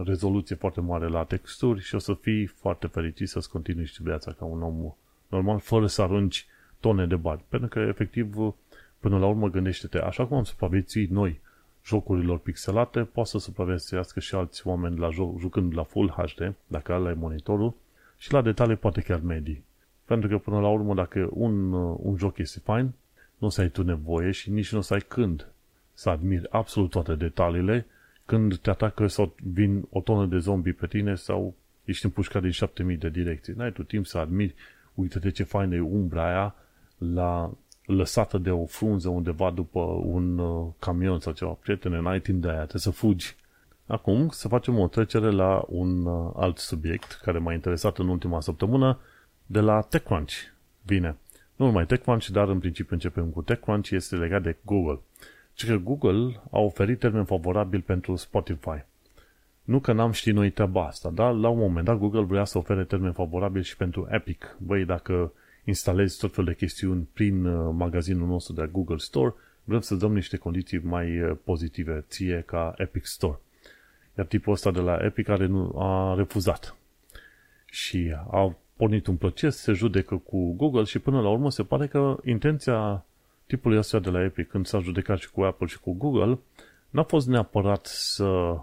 [0.04, 4.32] rezoluție foarte mare la texturi și o să fii foarte fericit să-ți continui și viața
[4.32, 4.94] ca un om
[5.28, 6.46] normal, fără să arunci
[6.80, 7.44] tone de bani.
[7.48, 8.34] Pentru că, efectiv,
[8.98, 11.40] până la urmă gândește-te, așa cum am supraviețuit noi
[11.84, 16.92] jocurilor pixelate, poate să supraviețuiască și alți oameni la joc, jucând la Full HD, dacă
[16.92, 17.74] ăla e monitorul,
[18.18, 19.64] și la detalii poate chiar medii.
[20.04, 22.92] Pentru că până la urmă, dacă un, un joc este fain,
[23.38, 25.48] nu o să ai tu nevoie și nici nu o să ai când
[25.94, 27.86] să admiri absolut toate detaliile
[28.24, 31.54] când te atacă sau vin o tonă de zombi pe tine sau
[31.84, 33.52] ești împușcat din 7000 de direcții.
[33.56, 34.54] N-ai tu timp să admiri,
[34.94, 36.54] uite-te ce faină e umbra aia
[36.98, 37.52] la,
[37.88, 41.50] lăsată de o frunză undeva după un uh, camion sau ceva.
[41.50, 43.36] Prietene, n-ai timp de aia, trebuie să fugi.
[43.88, 48.40] Acum să facem o trecere la un uh, alt subiect care m-a interesat în ultima
[48.40, 48.98] săptămână
[49.46, 50.32] de la TechCrunch.
[50.86, 51.16] Bine,
[51.56, 55.00] nu numai TechCrunch, dar în principiu începem cu TechCrunch, este legat de Google.
[55.54, 58.84] Și că Google a oferit termen favorabil pentru Spotify.
[59.64, 62.58] Nu că n-am știut noi treaba asta, dar la un moment dat Google vrea să
[62.58, 64.56] ofere termen favorabil și pentru Epic.
[64.58, 65.32] Băi, dacă
[65.64, 70.14] instalezi tot felul de chestiuni prin uh, magazinul nostru de Google Store, vrem să dăm
[70.14, 73.38] niște condiții mai uh, pozitive ție ca Epic Store.
[74.18, 76.76] Iar tipul ăsta de la Epic are, a refuzat.
[77.64, 81.86] Și a pornit un proces, se judecă cu Google și până la urmă se pare
[81.86, 83.04] că intenția
[83.46, 86.38] tipul ăsta de la Epic, când s-a judecat și cu Apple și cu Google,
[86.90, 88.58] n-a fost neapărat să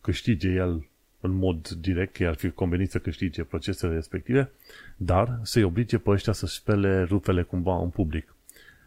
[0.00, 0.88] câștige el
[1.20, 4.50] în mod direct, că ar fi convenit să câștige procesele respective,
[4.96, 8.34] dar să-i oblige pe ăștia să spele rufele cumva în public.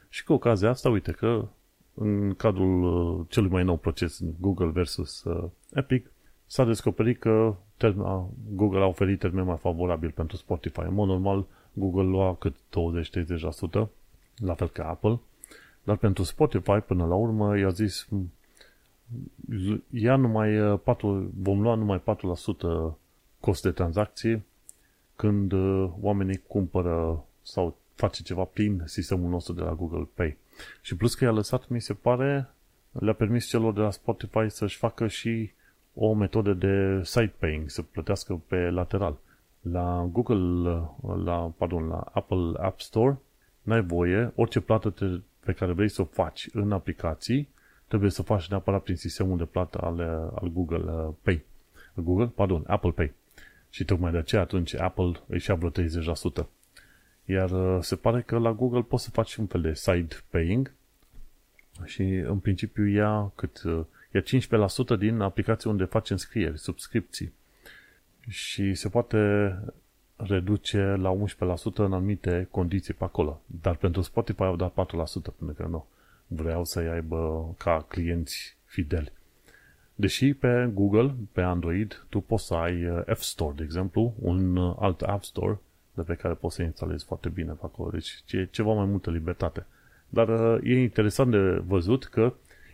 [0.10, 1.48] Și cu ocazia asta, uite că
[1.94, 6.13] în cadrul uh, celui mai nou proces Google versus uh, Epic,
[6.54, 7.56] s-a descoperit că
[8.54, 10.80] Google a oferit termen mai favorabil pentru Spotify.
[10.80, 12.56] În mod normal, Google lua cât
[13.86, 13.88] 20-30%,
[14.36, 15.20] la fel ca Apple,
[15.84, 18.08] dar pentru Spotify, până la urmă, i-a zis
[19.90, 22.02] ia numai 4, vom lua numai
[22.92, 22.94] 4%
[23.40, 24.44] cost de tranzacție
[25.16, 30.38] când uh, oamenii cumpără sau face ceva prin sistemul nostru de la Google Pay.
[30.82, 32.50] Și plus că i-a lăsat, mi se pare,
[32.92, 35.52] le-a permis celor de la Spotify să-și facă și
[35.94, 39.18] o metodă de side paying, să plătească pe lateral.
[39.62, 40.70] La Google,
[41.24, 43.18] la, pardon, la Apple App Store,
[43.62, 45.06] n-ai voie, orice plată te
[45.46, 47.50] pe care vrei să o faci în aplicații,
[47.88, 50.00] trebuie să faci neapărat prin sistemul de plată al,
[50.36, 51.44] al Google uh, Pay.
[51.94, 53.14] Google, pardon, Apple Pay.
[53.70, 55.72] Și tocmai de aceea atunci Apple își ia vreo
[56.44, 56.48] 30%.
[57.26, 60.72] Iar uh, se pare că la Google poți să faci un fel de side paying
[61.84, 63.62] și în principiu ia cât
[64.14, 64.40] uh, ia
[64.96, 67.34] 15% din aplicații unde faci înscrieri, subscripții.
[68.28, 69.18] Și se poate
[70.16, 73.42] reduce la 11% în anumite condiții pe acolo.
[73.62, 74.76] Dar pentru Spotify au dat 4%
[75.38, 75.86] pentru că nu
[76.28, 79.12] vreau să-i aibă ca clienți fideli.
[79.96, 84.56] Deși pe Google, pe Android, tu poți să ai uh, App Store, de exemplu, un
[84.56, 85.60] uh, alt App Store
[85.94, 87.90] de pe care poți să instalezi foarte bine pe acolo.
[87.90, 89.66] Deci e ceva mai multă libertate.
[90.10, 92.34] Dar uh, e interesant de văzut că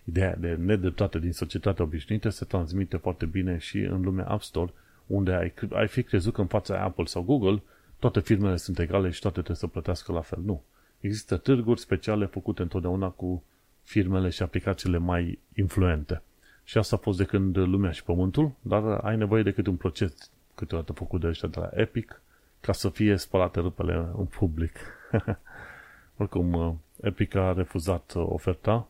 [0.10, 4.74] ideea de nedreptate din societatea obișnuită se transmite foarte bine și în lumea App Store,
[5.08, 7.62] unde ai, ai fi crezut că în fața Apple sau Google
[8.00, 10.40] toate firmele sunt egale și toate trebuie să plătească la fel.
[10.46, 10.64] Nu.
[11.00, 13.44] Există târguri speciale făcute întotdeauna cu
[13.84, 16.22] firmele și aplicațiile mai influente.
[16.64, 19.76] Și asta a fost de când lumea și pământul, dar ai nevoie de cât un
[19.76, 22.22] proces câteodată făcut de ăștia de la Epic
[22.60, 24.80] ca să fie spălate râpele în public.
[26.18, 28.88] Oricum, Epic a refuzat oferta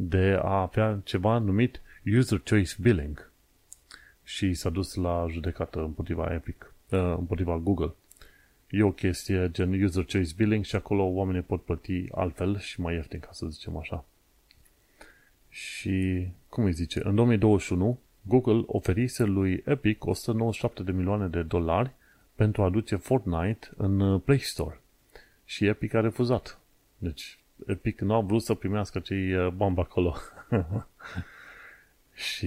[0.00, 3.30] de a avea ceva numit User Choice Billing
[4.24, 7.94] și s-a dus la judecată împotriva Epic, uh, împotriva Google.
[8.70, 12.94] e o chestie gen user choice billing și acolo oamenii pot plăti altfel și mai
[12.94, 14.04] ieftin, ca să zicem așa.
[15.48, 21.90] Și, cum îi zice, în 2021, Google oferise lui Epic 197 de milioane de dolari
[22.34, 24.80] pentru a aduce Fortnite în uh, Play Store.
[25.44, 26.60] Și Epic a refuzat.
[26.98, 30.14] Deci, Epic nu a vrut să primească cei uh, bani acolo.
[32.28, 32.46] și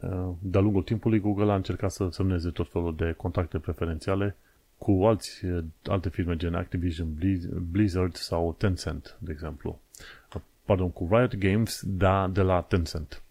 [0.00, 4.36] uh, de-a lungul timpului Google a încercat să semneze tot felul de contacte preferențiale
[4.78, 5.42] cu alți,
[5.84, 7.16] alte firme gen Activision,
[7.70, 9.80] Blizzard sau Tencent, de exemplu.
[10.64, 13.22] Pardon, cu Riot Games, da, de la Tencent.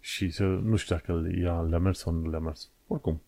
[0.00, 2.68] Și nu știu dacă ea le-a mers sau nu le-a mers.
[2.86, 3.20] Oricum,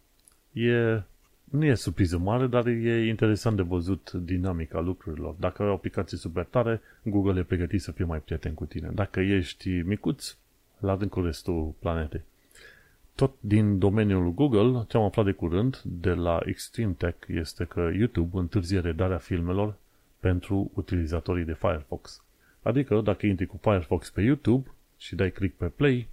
[0.52, 1.02] e,
[1.50, 5.34] nu e surpriză mare, dar e interesant de văzut dinamica lucrurilor.
[5.38, 8.90] Dacă ai o aplicație super tare, Google e pregătit să fie mai prieten cu tine.
[8.94, 10.36] Dacă ești micuț,
[10.78, 12.22] la adâncul restul planetei.
[13.14, 17.90] Tot din domeniul Google, ce am aflat de curând de la Extreme Tech este că
[17.94, 19.74] YouTube întârzie redarea filmelor
[20.20, 22.22] pentru utilizatorii de Firefox.
[22.62, 26.08] Adică, dacă intri cu Firefox pe YouTube și dai click pe Play,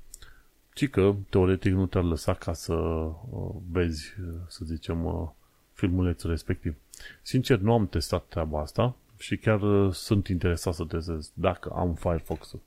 [0.75, 5.29] ci că, teoretic, nu te-ar lăsa ca să uh, vezi, uh, să zicem, uh,
[5.73, 6.75] filmulețul respectiv.
[7.21, 11.93] Sincer, nu am testat treaba asta și chiar uh, sunt interesat să testez dacă am
[11.93, 12.59] Firefox-ul.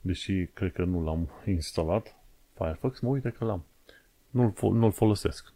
[0.00, 2.16] Deși cred că nu l-am instalat,
[2.54, 3.64] Firefox, mă uite că l-am.
[4.30, 5.52] Nu-l, nu-l folosesc.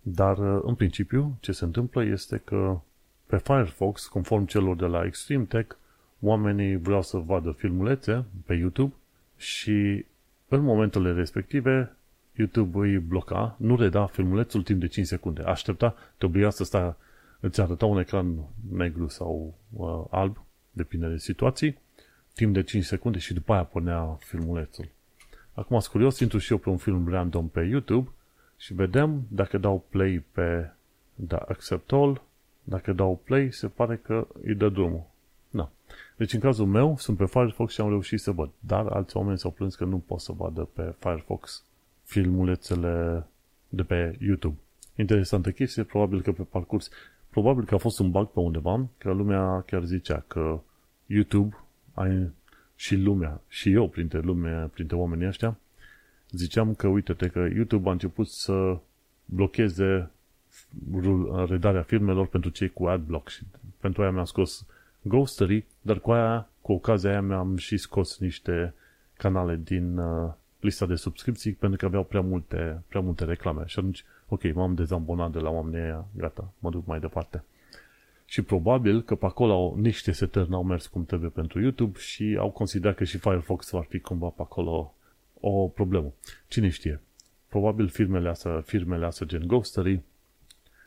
[0.00, 2.80] Dar, uh, în principiu, ce se întâmplă este că
[3.26, 5.76] pe Firefox, conform celor de la Extreme Tech,
[6.20, 8.94] oamenii vreau să vadă filmulețe pe YouTube
[9.36, 10.04] și
[10.56, 11.96] în momentele respective
[12.36, 15.42] YouTube îi bloca, nu reda filmulețul timp de 5 secunde.
[15.42, 16.94] Aștepta, te obliga să stai,
[17.40, 18.34] îți arăta un ecran
[18.70, 21.78] negru sau uh, alb, depinde de situații,
[22.34, 24.88] timp de 5 secunde și după aia pornea filmulețul.
[25.54, 28.10] Acum sunt curios, intru și eu pe un film random pe YouTube
[28.56, 30.70] și vedem dacă dau play pe
[31.14, 32.22] da, accept all,
[32.62, 35.10] dacă dau play, se pare că îi dă drumul.
[35.52, 35.70] Da.
[36.16, 39.38] Deci în cazul meu sunt pe Firefox și am reușit să văd, dar alți oameni
[39.38, 41.64] s-au plâns că nu pot să vadă pe Firefox
[42.02, 43.26] filmulețele
[43.68, 44.56] de pe YouTube.
[44.96, 46.90] Interesantă chestie, probabil că pe parcurs,
[47.30, 50.60] probabil că a fost un bug pe undeva, că lumea chiar zicea că
[51.06, 51.56] YouTube
[51.94, 52.30] ai,
[52.76, 55.58] și lumea, și eu printre lume, printre oamenii ăștia,
[56.30, 58.78] ziceam că uite-te că YouTube a început să
[59.24, 60.10] blocheze
[61.46, 63.42] redarea filmelor pentru cei cu adblock și
[63.80, 64.66] pentru aia mi-am scos
[65.02, 68.74] Ghostery, dar cu aia, cu ocazia aia mi-am și scos niște
[69.16, 73.62] canale din uh, lista de subscripții pentru că aveau prea multe, prea multe reclame.
[73.66, 77.44] Și atunci, ok, m-am dezambonat de la oamenii aia, gata, mă duc mai departe.
[78.24, 82.50] Și probabil că pe acolo niște setări n-au mers cum trebuie pentru YouTube și au
[82.50, 84.94] considerat că și Firefox va fi cumva pe acolo
[85.40, 86.12] o problemă.
[86.48, 87.00] Cine știe?
[87.48, 90.02] Probabil firmele astea, firmele astea gen Ghostery,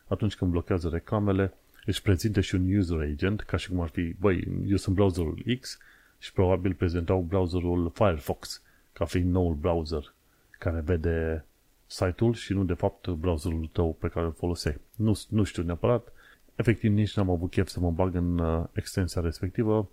[0.08, 1.54] atunci când blochează reclamele,
[1.86, 5.43] își prezintă și un user agent, ca și cum ar fi, băi, eu sunt browserul
[5.60, 5.78] X
[6.19, 8.62] și probabil prezentau browserul Firefox
[8.93, 10.13] ca fiind noul browser
[10.60, 11.45] care vede
[11.86, 14.78] site-ul și nu de fapt browserul tău pe care îl foloseai.
[14.95, 16.12] Nu, nu știu neapărat,
[16.56, 19.89] efectiv nici n-am avut chef să mă bag în uh, extensia respectivă.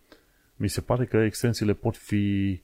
[0.56, 2.60] Mi se pare că extensiile pot fi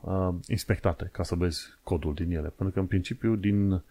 [0.00, 3.82] uh, inspectate ca să vezi codul din ele, pentru că în principiu din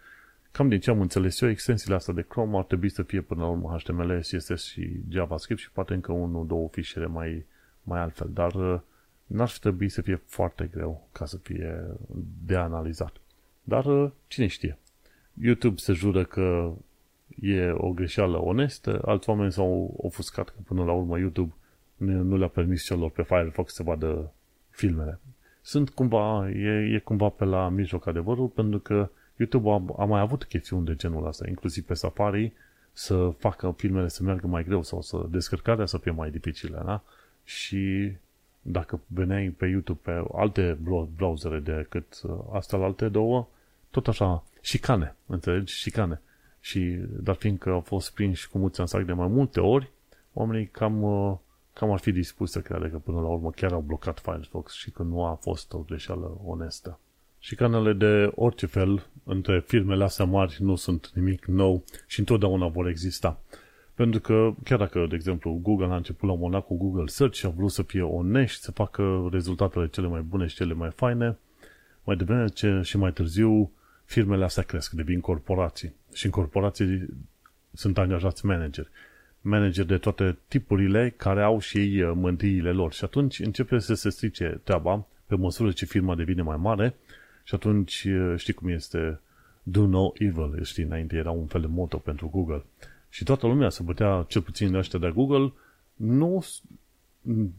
[0.53, 3.41] cam din ce am înțeles eu, extensiile astea de Chrome ar trebui să fie până
[3.41, 7.45] la urmă HTML, CSS și JavaScript și poate încă unul, două fișiere mai,
[7.83, 8.79] mai altfel, dar uh,
[9.25, 11.83] n-ar fi trebui să fie foarte greu ca să fie
[12.45, 13.13] de analizat.
[13.63, 14.77] Dar uh, cine știe?
[15.41, 16.73] YouTube se jură că
[17.41, 21.53] e o greșeală onestă, alți oameni s-au ofuscat că până la urmă YouTube
[21.97, 24.31] nu le-a permis celor pe Firefox să vadă
[24.69, 25.19] filmele.
[25.61, 30.19] Sunt cumva, e, e cumva pe la mijloc adevărul, pentru că YouTube a, a mai
[30.19, 32.53] avut chestiuni de genul ăsta, inclusiv pe Safari,
[32.93, 37.01] să facă filmele să meargă mai greu sau să descărcarea să fie mai dificilă, da?
[37.43, 38.13] Și
[38.61, 40.77] dacă veneai pe YouTube pe alte
[41.15, 43.47] browsere decât uh, astea la alte două,
[43.89, 45.73] tot așa, șicane, înțelegi?
[45.73, 46.21] Șicane.
[46.59, 46.79] Și,
[47.23, 49.91] dar fiindcă au fost prinși cu mulți în sac de mai multe ori,
[50.33, 51.37] oamenii cam, uh,
[51.73, 54.91] cam ar fi dispuși să creadă că până la urmă chiar au blocat Firefox și
[54.91, 56.99] că nu a fost o greșeală onestă.
[57.45, 62.67] Și canale de orice fel între firmele astea mari nu sunt nimic nou și întotdeauna
[62.67, 63.39] vor exista.
[63.93, 67.35] Pentru că, chiar dacă, de exemplu, Google a început la un moment cu Google Search
[67.35, 70.89] și a vrut să fie onești, să facă rezultatele cele mai bune și cele mai
[70.95, 71.37] faine,
[72.03, 73.71] mai devreme ce, și mai târziu
[74.05, 75.93] firmele astea cresc, devin corporații.
[76.13, 77.05] Și în corporații
[77.73, 78.89] sunt angajați manageri.
[79.41, 82.93] Manageri de toate tipurile care au și ei uh, mântiile lor.
[82.93, 86.95] Și atunci începe să se strice treaba pe măsură ce firma devine mai mare
[87.43, 89.19] și atunci știi cum este?
[89.63, 92.63] Do no evil, știi, înainte era un fel de moto pentru Google.
[93.09, 95.53] Și toată lumea se bătea, cel puțin ăștia de Google,
[95.95, 96.45] nu,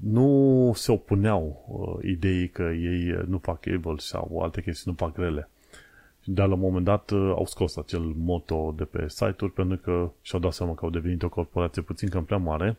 [0.00, 5.06] nu se opuneau uh, ideii că ei uh, nu fac evil sau alte chestii nu
[5.06, 5.48] fac grele.
[6.24, 10.10] Dar la un moment dat uh, au scos acel moto de pe site-uri pentru că
[10.22, 12.76] și-au dat seama că au devenit o corporație puțin cam prea mare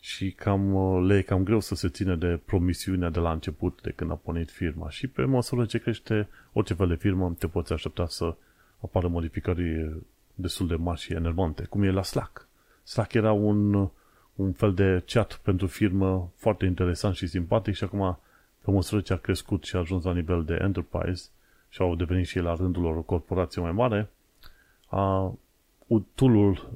[0.00, 3.78] și cam, uh, le e cam greu să se țină de promisiunea de la început,
[3.82, 4.90] de când a pornit firma.
[4.90, 8.34] Și pe măsură ce crește orice fel de firmă, te poți aștepta să
[8.80, 9.96] apară modificări
[10.34, 12.48] destul de mari și enervante, cum e la Slack.
[12.84, 13.88] Slack era un,
[14.34, 18.18] un fel de chat pentru firmă foarte interesant și simpatic și acum,
[18.64, 21.28] pe măsură ce a crescut și a ajuns la nivel de enterprise
[21.68, 24.10] și au devenit și la rândul lor o corporație mai mare,
[24.88, 25.34] a,
[26.14, 26.68] tool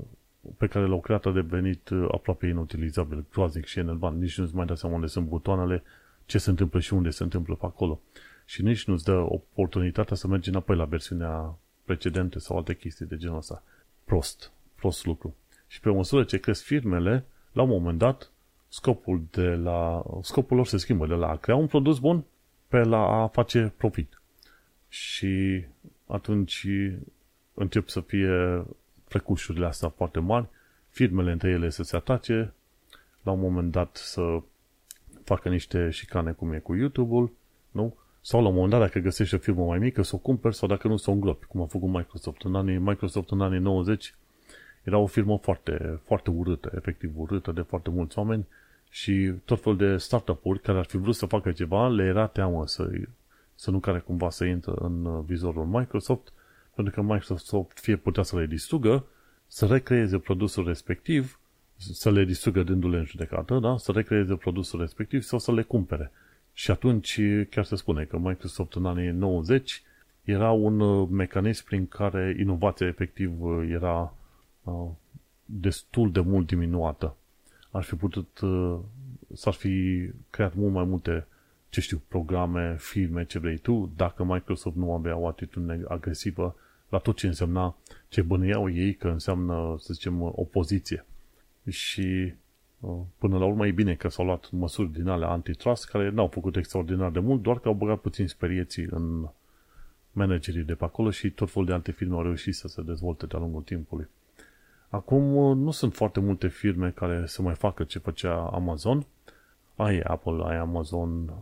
[0.56, 4.20] pe care l-au creat a devenit uh, aproape inutilizabil, groaznic și enervant.
[4.20, 5.82] Nici nu-ți mai dai seama unde sunt butoanele,
[6.26, 8.00] ce se întâmplă și unde se întâmplă pe acolo.
[8.44, 13.16] Și nici nu-ți dă oportunitatea să mergi înapoi la versiunea precedentă sau alte chestii de
[13.16, 13.62] genul ăsta.
[14.04, 14.52] Prost.
[14.74, 15.34] Prost lucru.
[15.66, 18.30] Și pe măsură ce cresc firmele, la un moment dat,
[18.68, 22.24] scopul, de la, scopul lor se schimbă de la a crea un produs bun
[22.68, 24.20] pe la a face profit.
[24.88, 25.64] Și
[26.06, 26.66] atunci
[27.54, 28.64] încep să fie
[29.12, 30.46] frecușurile astea foarte mari,
[30.88, 32.52] firmele între ele să se atace,
[33.22, 34.42] la un moment dat să
[35.24, 37.32] facă niște șicane cum e cu YouTube-ul,
[37.70, 37.94] nu?
[38.20, 40.68] Sau la un moment dat, dacă găsești o firmă mai mică, să o cumperi sau
[40.68, 42.42] dacă nu, să o îngropi, cum a făcut Microsoft.
[42.42, 44.14] În anii, Microsoft în anii 90
[44.82, 48.46] era o firmă foarte, foarte urâtă, efectiv urâtă de foarte mulți oameni
[48.90, 52.66] și tot fel de startup-uri care ar fi vrut să facă ceva, le era teamă
[52.66, 52.90] să,
[53.54, 56.32] să nu care cumva să intră în vizorul Microsoft
[56.74, 59.06] pentru că Microsoft fie putea să le distrugă,
[59.46, 61.40] să recreeze produsul respectiv,
[61.76, 63.76] să le distrugă dându-le în judecată, da?
[63.76, 66.12] să recreeze produsul respectiv sau să le cumpere.
[66.52, 67.20] Și atunci
[67.50, 69.82] chiar se spune că Microsoft în anii 90
[70.24, 74.14] era un uh, mecanism prin care inovația efectiv uh, era
[74.62, 74.88] uh,
[75.44, 77.16] destul de mult diminuată.
[77.70, 78.40] Ar fi putut,
[79.32, 81.26] s-ar fi creat mult mai multe
[81.72, 86.56] ce știu, programe, filme, ce vrei tu, dacă Microsoft nu avea o atitudine agresivă
[86.88, 87.76] la tot ce însemna,
[88.08, 91.04] ce bănuiau ei că înseamnă, să zicem, opoziție.
[91.68, 92.34] Și
[92.80, 96.26] uh, până la urmă e bine că s-au luat măsuri din alea antitrust care n-au
[96.26, 99.28] făcut extraordinar de mult, doar că au băgat puțin sperieții în
[100.10, 103.26] managerii de pe acolo și tot felul de alte firme au reușit să se dezvolte
[103.26, 104.08] de-a lungul timpului.
[104.88, 109.06] Acum uh, nu sunt foarte multe firme care să mai facă ce făcea Amazon,
[109.76, 111.32] ai Apple, ai Amazon,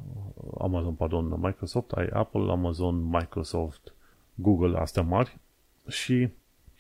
[0.59, 3.93] Amazon, pardon, Microsoft, ai Apple, Amazon, Microsoft,
[4.35, 5.39] Google, astea mari.
[5.89, 6.29] Și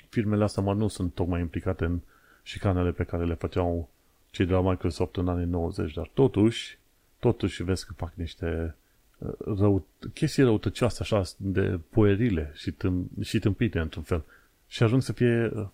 [0.08, 2.00] firmele astea mari nu sunt tocmai implicate în
[2.42, 3.88] șicanele pe care le făceau
[4.30, 6.78] cei de la Microsoft în anii 90, dar totuși,
[7.18, 8.74] totuși vezi că fac niște
[9.18, 14.24] uh, rău, chestii răutăcioase așa de puerile și, tâm, și tâmpite într-un fel.
[14.68, 15.66] Și ajung să fie uh,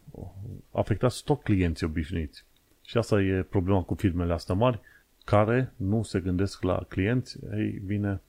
[0.71, 2.45] afectați tot clienții obișnuiți.
[2.83, 4.81] Și asta e problema cu firmele astea mari,
[5.27, 8.21] care nu se gândesc la clienți, ei bine,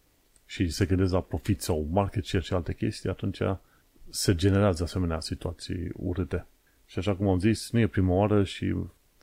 [0.45, 3.39] și se gândesc la profit sau market share și alte chestii, atunci
[4.09, 6.45] se generează asemenea situații urâte.
[6.85, 8.75] Și așa cum am zis, nu e prima oară și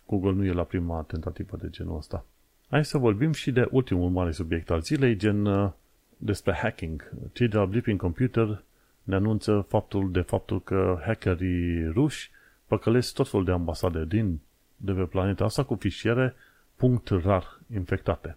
[0.07, 2.25] Google nu e la prima tentativă de genul ăsta.
[2.69, 5.71] Hai să vorbim și de ultimul mare subiect al zilei, gen uh,
[6.17, 7.11] despre hacking.
[7.33, 8.63] Cei de la Blipping Computer
[9.03, 12.31] ne anunță faptul de faptul că hackerii ruși
[12.67, 14.41] păcălesc tot felul de ambasade din
[14.77, 16.35] de pe planeta asta cu fișiere
[16.77, 18.37] punct rar infectate.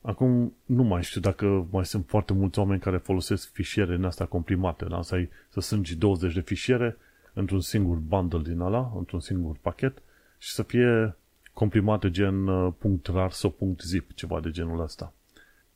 [0.00, 4.24] Acum nu mai știu dacă mai sunt foarte mulți oameni care folosesc fișiere în asta
[4.24, 4.84] comprimate.
[4.84, 5.02] Da?
[5.02, 6.96] Să, ai, să sângi 20 de fișiere
[7.32, 10.02] într-un singur bundle din ala, într-un singur pachet
[10.38, 11.16] și să fie
[11.52, 12.72] comprimate gen uh,
[13.04, 15.12] .rar sau .zip, ceva de genul ăsta.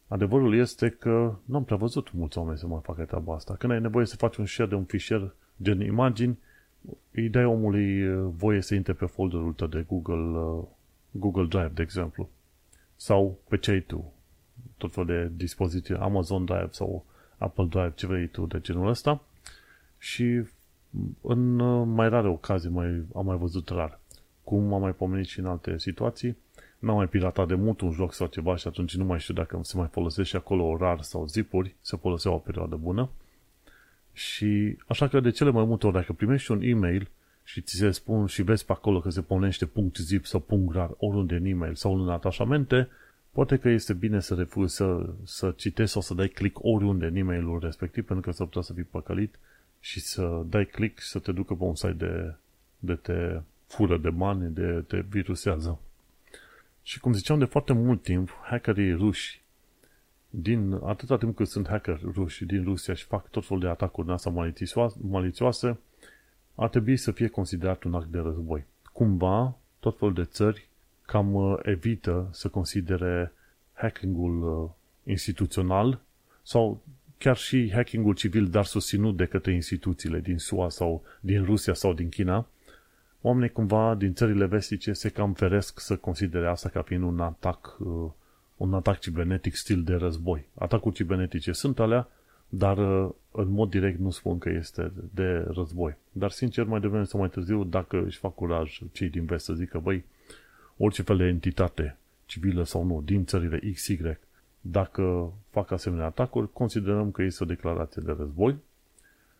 [0.08, 3.54] Adevărul este că nu am prea văzut mulți oameni să mai facă treaba asta.
[3.54, 6.38] Când ai nevoie să faci un share de un fișier gen imagini,
[7.10, 10.64] îi dai omului uh, voie să intre pe folderul tău de Google uh,
[11.12, 12.28] Google Drive, de exemplu,
[12.96, 14.12] sau pe ce ai tu,
[14.76, 17.04] tot fel de dispoziții, Amazon Drive sau
[17.38, 19.22] Apple Drive, ce vrei tu de genul ăsta
[19.98, 20.42] și
[21.20, 21.56] în
[21.94, 24.00] mai rare ocazii mai, am mai văzut rar.
[24.44, 26.36] Cum am mai pomenit și în alte situații,
[26.78, 29.60] n-am mai piratat de mult un joc sau ceva și atunci nu mai știu dacă
[29.62, 33.10] se mai folosește și acolo rar sau zipuri, se foloseau o perioadă bună.
[34.12, 37.10] Și așa că de cele mai multe ori, dacă primești un e-mail
[37.52, 41.34] și ți se spun și vezi pe acolo că se pornește .zip sau .rar oriunde
[41.34, 42.88] în e-mail sau în atașamente,
[43.30, 47.16] poate că este bine să refuzi să, să citești sau să dai click oriunde în
[47.16, 49.38] e-mailul respectiv, pentru că s-ar putea să fii păcălit
[49.80, 52.34] și să dai click și să te ducă pe un site de,
[52.78, 55.78] de te fură de bani, de te virusează.
[56.82, 59.42] Și cum ziceam de foarte mult timp, hackerii ruși
[60.30, 64.06] din atâta timp cât sunt hacker ruși din Rusia și fac tot felul de atacuri
[64.06, 65.78] din asta malițioase, malițioase
[66.54, 68.64] ar trebui să fie considerat un act de război.
[68.92, 70.68] cumva tot felul de țări
[71.06, 73.32] cam uh, evită să considere
[73.72, 74.70] hackingul uh,
[75.04, 76.00] instituțional
[76.42, 76.82] sau
[77.18, 81.92] chiar și hackingul civil, dar susținut de către instituțiile din SUA sau din Rusia sau
[81.92, 82.46] din China,
[83.20, 87.76] oamenii cumva din țările vestice se cam feresc să considere asta ca fiind un atac,
[87.78, 88.10] uh,
[88.56, 90.44] un atac cibernetic stil de război.
[90.54, 92.08] Atacuri cibernetice sunt alea,
[92.48, 92.78] dar
[93.32, 95.96] în mod direct nu spun că este de război.
[96.12, 99.52] Dar sincer, mai devreme sau mai târziu, dacă își fac curaj cei din vest să
[99.52, 100.04] zică, băi,
[100.76, 104.00] orice fel de entitate, civilă sau nu, din țările XY,
[104.60, 108.56] dacă fac asemenea atacuri, considerăm că este o declarație de război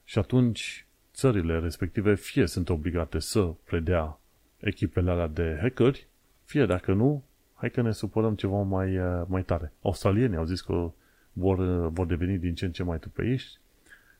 [0.05, 4.19] și atunci țările respective fie sunt obligate să predea
[4.59, 6.07] echipele alea de hackeri,
[6.45, 7.23] fie dacă nu,
[7.55, 9.73] hai că ne supărăm ceva mai, mai tare.
[9.83, 10.91] Australienii au zis că
[11.33, 13.61] vor, vor deveni din ce în ce mai tupeiști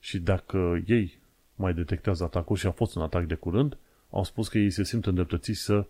[0.03, 1.19] și dacă ei
[1.55, 3.77] mai detectează atacuri și a fost un atac de curând,
[4.11, 5.85] au spus că ei se simt îndreptățiți să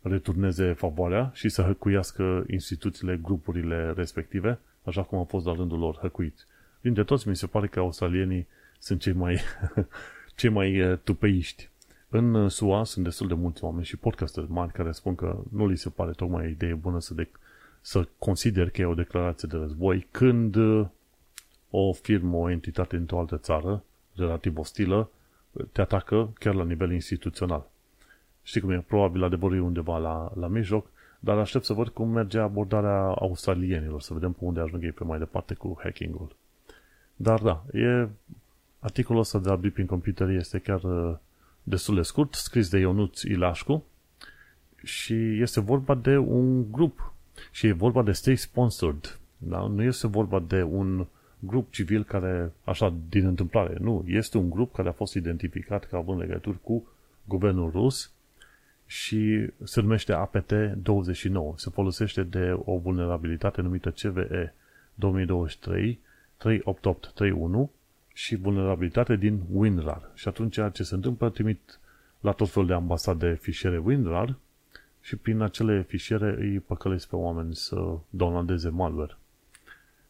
[0.00, 5.98] returneze favoarea și să hăcuiască instituțiile, grupurile respective, așa cum au fost la rândul lor
[6.00, 6.44] hăcuiți.
[6.80, 8.46] Dintre toți, mi se pare că australienii
[8.78, 9.40] sunt cei mai,
[10.38, 11.68] cei mai uh, tupeiști.
[12.08, 15.66] În uh, SUA sunt destul de mulți oameni și podcasteri mari care spun că nu
[15.66, 17.30] li se pare tocmai o idee bună să, de-
[17.80, 20.86] să consider că e o declarație de război când uh,
[21.78, 25.10] o firmă, o entitate într-o altă țară, relativ ostilă,
[25.72, 27.70] te atacă chiar la nivel instituțional.
[28.42, 30.86] Știi cum e, probabil adevărul e undeva la, la mijloc,
[31.20, 35.04] dar aștept să văd cum merge abordarea australienilor, să vedem pe unde ajung ei pe
[35.04, 36.36] mai departe cu hacking-ul.
[37.16, 38.08] Dar da, e,
[38.78, 41.16] articolul ăsta de la Beeping Computer este chiar uh,
[41.62, 43.84] destul de scurt, scris de Ionuț Ilașcu
[44.82, 47.12] și este vorba de un grup
[47.50, 49.18] și e vorba de state sponsored.
[49.38, 49.66] Da?
[49.66, 51.06] Nu este vorba de un
[51.38, 55.96] grup civil care, așa, din întâmplare, nu, este un grup care a fost identificat ca
[55.96, 56.88] având legături cu
[57.24, 58.10] guvernul rus
[58.86, 61.54] și se numește APT29.
[61.54, 64.54] Se folosește de o vulnerabilitate numită CVE
[64.94, 65.98] 2023
[66.36, 67.70] 38831
[68.12, 70.10] și vulnerabilitate din WinRAR.
[70.14, 71.80] Și atunci ce se întâmplă, trimit
[72.20, 74.36] la tot felul de ambasade fișiere WinRAR
[75.00, 79.16] și prin acele fișiere îi păcălesc pe oameni să downloadeze malware.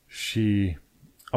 [0.07, 0.77] Și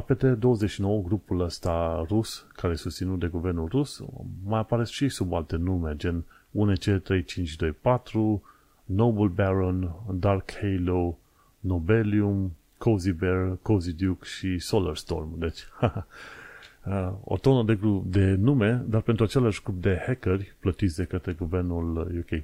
[0.02, 4.04] APT29, grupul ăsta rus, care e susținut de guvernul rus,
[4.44, 6.26] mai apare și sub alte nume, gen
[6.58, 8.42] UNC3524,
[8.86, 11.18] Noble Baron, Dark Halo,
[11.60, 15.40] Nobelium, Cozy Bear, Cozy Duke și Solar Storm.
[15.40, 15.60] Deci,
[17.24, 21.34] o tonă de, grup, de nume, dar pentru același grup de hackeri plătiți de către
[21.34, 22.44] guvernul UK.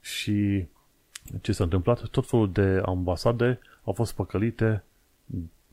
[0.00, 0.66] Și
[1.40, 2.08] ce s-a întâmplat?
[2.08, 4.82] Tot felul de ambasade au fost păcălite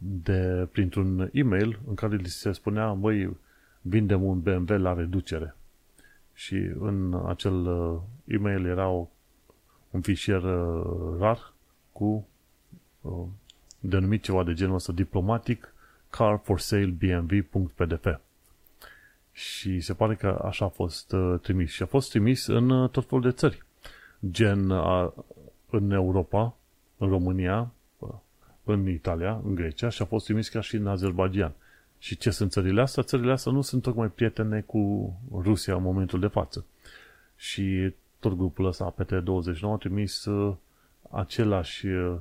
[0.03, 3.37] de, printr-un e-mail în care li se spunea, băi,
[3.81, 5.55] vindem un BMW la reducere.
[6.33, 9.07] Și în acel uh, e-mail era o,
[9.89, 11.53] un fișier uh, rar
[11.91, 12.27] cu
[13.01, 13.25] uh,
[13.79, 15.73] denumit ceva de genul ăsta diplomatic
[16.09, 18.19] car for sale bmv.pdf
[19.31, 21.71] și se pare că așa a fost trimis.
[21.71, 23.63] Și a fost trimis în tot felul de țări.
[24.31, 25.13] Gen a,
[25.69, 26.55] în Europa
[26.97, 27.71] în România
[28.73, 31.53] în Italia, în Grecia și a fost trimis chiar și în Azerbaijan.
[31.99, 33.03] Și ce sunt țările astea?
[33.03, 36.65] Țările astea nu sunt tocmai prietene cu Rusia în momentul de față.
[37.35, 40.55] Și tot grupul ăsta, APT29, a trimis uh,
[41.09, 42.15] același uh,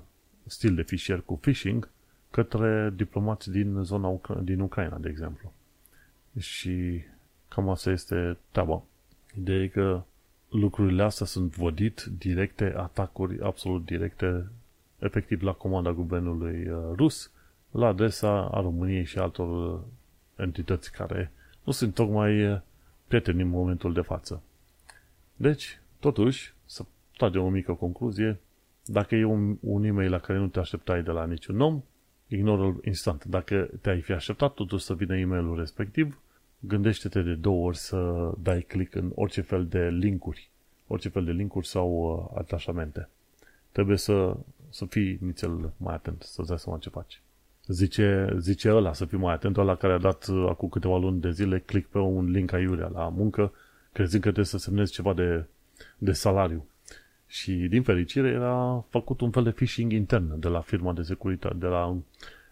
[0.46, 1.88] stil de fișier cu phishing
[2.30, 5.52] către diplomați din zona Ucra- din Ucraina, de exemplu.
[6.38, 7.02] Și
[7.48, 8.82] cam asta este treaba.
[9.38, 10.02] Ideea e că
[10.50, 14.46] lucrurile astea sunt vodit directe, atacuri absolut directe,
[15.00, 17.30] efectiv la comanda guvernului uh, rus,
[17.70, 19.80] la adresa a României și altor uh,
[20.36, 21.32] entități care
[21.64, 22.60] nu sunt tocmai uh,
[23.06, 24.42] prieteni în momentul de față.
[25.36, 26.84] Deci, totuși, să
[27.16, 28.40] tragem o mică concluzie,
[28.84, 31.82] dacă e un, un e-mail la care nu te așteptai de la niciun om,
[32.26, 33.24] ignoră-l instant.
[33.24, 36.20] Dacă te-ai fi așteptat totuși să vină e-mailul respectiv,
[36.58, 40.50] gândește-te de două ori să dai click în orice fel de linkuri,
[40.86, 43.08] orice fel de linkuri sau uh, atașamente.
[43.72, 44.36] Trebuie să,
[44.70, 47.20] să fii nițel mai atent, să-ți dai seama ce faci.
[47.66, 51.20] Zice, zice ăla să fii mai atent, ăla care a dat uh, acum câteva luni
[51.20, 53.52] de zile click pe un link aiurea la muncă,
[53.92, 55.44] crezând că trebuie să semnezi ceva de,
[55.98, 56.66] de salariu.
[57.26, 61.56] Și din fericire era făcut un fel de phishing intern de la firma de securitate,
[61.58, 61.86] de la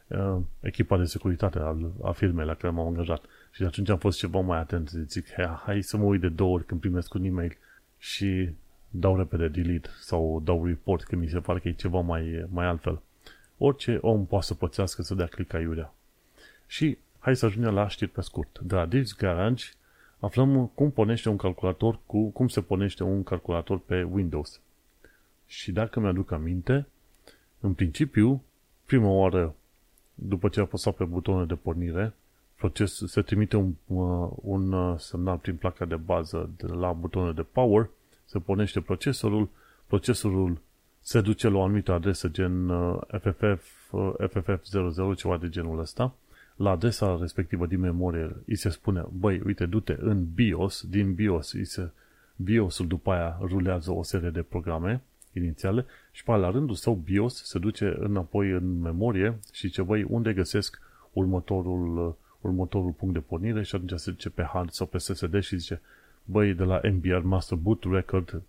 [0.07, 3.25] uh, echipa de securitate al, a firmei la care m-am angajat.
[3.53, 4.89] Și de atunci am fost ceva mai atent.
[4.89, 7.57] Zic, hai, hai să mă uit de două ori când primesc un e-mail
[7.99, 8.51] și
[8.99, 12.67] dau repede delete sau dau report când mi se pare că e ceva mai, mai
[12.67, 13.01] altfel
[13.59, 15.95] orice om poate să pățească să dea click aiurea.
[16.67, 18.59] Și hai să ajungem la știri pe scurt.
[18.59, 19.65] De la Dave's Garage
[20.19, 24.61] aflăm cum pornește un calculator cu, cum se pornește un calculator pe Windows.
[25.47, 26.87] Și dacă mi-aduc aminte,
[27.61, 28.43] în principiu,
[28.85, 29.55] prima oară,
[30.15, 32.15] după ce a apăsat pe butonul de pornire,
[32.57, 37.35] proces, se trimite un, uh, un uh, semnal prin placa de bază de la butonul
[37.35, 37.91] de power,
[38.29, 39.49] se pornește procesorul,
[39.87, 40.61] procesorul
[41.01, 42.69] se duce la o anumită adresă gen
[43.21, 46.15] FFF, uh, FFF00, ceva de genul ăsta,
[46.57, 51.53] la adresa respectivă din memorie îi se spune, băi, uite, du-te în BIOS, din BIOS,
[51.53, 51.91] îi se,
[52.37, 55.03] BIOS-ul după aia rulează o serie de programe
[55.33, 60.03] inițiale și pe la rândul său BIOS se duce înapoi în memorie și zice, băi,
[60.03, 60.81] unde găsesc
[61.13, 63.63] următorul, următorul punct de pornire?
[63.63, 65.81] Și atunci se duce pe hard sau pe SSD și zice,
[66.31, 68.43] băi, de la MBR Master Boot Record,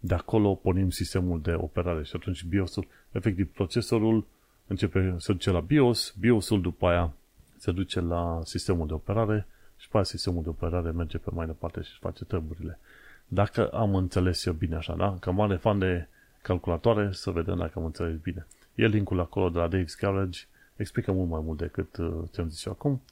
[0.00, 4.26] de acolo pornim sistemul de operare și atunci BIOS-ul, efectiv procesorul
[4.66, 7.12] începe, să duce la BIOS, BIOS-ul după aia
[7.56, 9.46] se duce la sistemul de operare
[9.76, 12.78] și pe aia sistemul de operare merge pe mai departe și face treburile.
[13.26, 15.16] Dacă am înțeles eu bine așa, da?
[15.20, 16.08] Că mare fan de
[16.42, 18.46] calculatoare, să vedem dacă am înțeles bine.
[18.74, 20.40] E linkul acolo de la Dave's Garage,
[20.76, 23.02] explică mult mai mult decât uh, ce-am zis eu acum,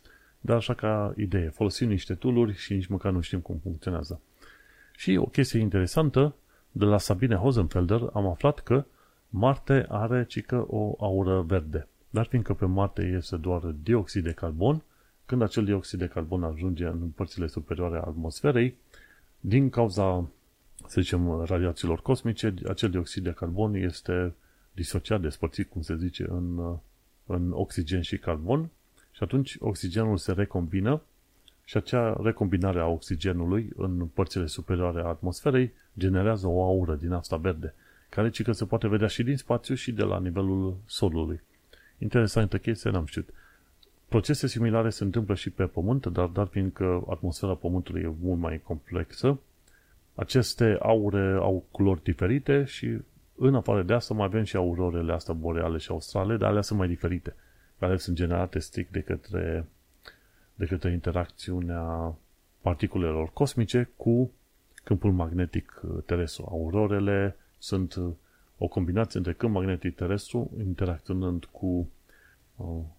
[0.45, 4.20] dar așa ca idee, folosim niște tooluri și nici măcar nu știm cum funcționează.
[4.97, 6.34] Și o chestie interesantă,
[6.72, 8.84] de la Sabine Hosenfelder am aflat că
[9.28, 11.88] Marte are cică o aură verde.
[12.11, 14.82] Dar fiindcă pe Marte este doar dioxid de carbon,
[15.26, 18.76] când acel dioxid de carbon ajunge în părțile superioare a atmosferei,
[19.40, 20.28] din cauza,
[20.86, 24.34] să zicem, radiațiilor cosmice, acel dioxid de carbon este
[24.72, 26.76] disociat, despărțit, cum se zice, în,
[27.26, 28.70] în oxigen și carbon
[29.22, 31.02] și atunci oxigenul se recombină
[31.64, 37.36] și acea recombinare a oxigenului în părțile superioare a atmosferei generează o aură din asta
[37.36, 37.74] verde,
[38.08, 41.40] care ci că se poate vedea și din spațiu și de la nivelul solului.
[41.98, 43.28] Interesantă chestie, n-am știut.
[44.08, 48.60] Procese similare se întâmplă și pe Pământ, dar dar fiindcă atmosfera Pământului e mult mai
[48.64, 49.38] complexă,
[50.14, 52.98] aceste aure au culori diferite și
[53.36, 56.78] în afară de asta mai avem și aurorele astea boreale și australe, dar alea sunt
[56.78, 57.34] mai diferite,
[57.83, 59.66] care sunt generate strict de către,
[60.55, 62.14] de către interacțiunea
[62.61, 64.33] particulelor cosmice cu
[64.85, 66.47] câmpul magnetic terestru.
[66.51, 67.95] Aurorele sunt
[68.59, 71.89] o combinație între câmp magnetic terestru interacționând cu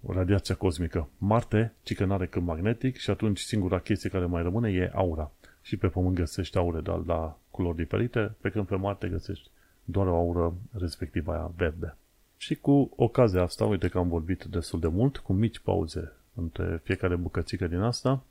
[0.07, 1.09] radiația cosmică.
[1.17, 5.31] Marte, ci că are câmp magnetic și atunci singura chestie care mai rămâne e aura.
[5.61, 9.49] Și pe Pământ găsești aure, dar la culori diferite, pe când pe Marte găsești
[9.83, 11.95] doar o aură respectivă aia verde.
[12.37, 16.81] Și cu ocazia asta, uite că am vorbit destul de mult, cu mici pauze între
[16.83, 18.23] fiecare bucățică din asta,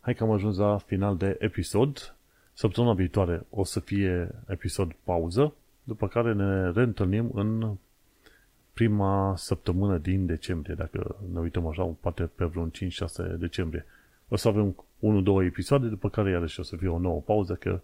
[0.00, 2.14] hai că am ajuns la final de episod.
[2.52, 5.54] Săptămâna viitoare o să fie episod pauză,
[5.84, 7.76] după care ne reîntâlnim în
[8.72, 13.86] prima săptămână din decembrie, dacă ne uităm așa, poate pe vreun 5-6 decembrie.
[14.28, 14.84] O să avem
[15.42, 17.80] 1-2 episoade, după care iarăși o să fie o nouă pauză, că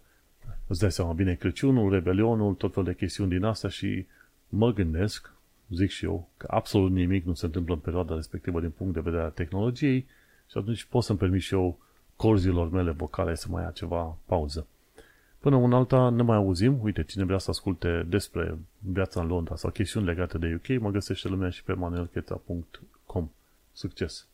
[0.66, 4.06] îți dai seama, bine Crăciunul, Rebelionul, tot fel de chestiuni din asta și
[4.48, 5.32] mă gândesc,
[5.70, 9.00] zic și eu, că absolut nimic nu se întâmplă în perioada respectivă din punct de
[9.00, 10.06] vedere al tehnologiei
[10.50, 11.78] și atunci pot să-mi permit și eu
[12.16, 14.66] corzilor mele vocale să mai ia ceva pauză.
[15.38, 16.78] Până un alta ne mai auzim.
[16.82, 20.90] Uite, cine vrea să asculte despre viața în Londra sau chestiuni legate de UK, mă
[20.90, 23.30] găsește lumea și pe manuelcheta.com.
[23.72, 24.27] Succes!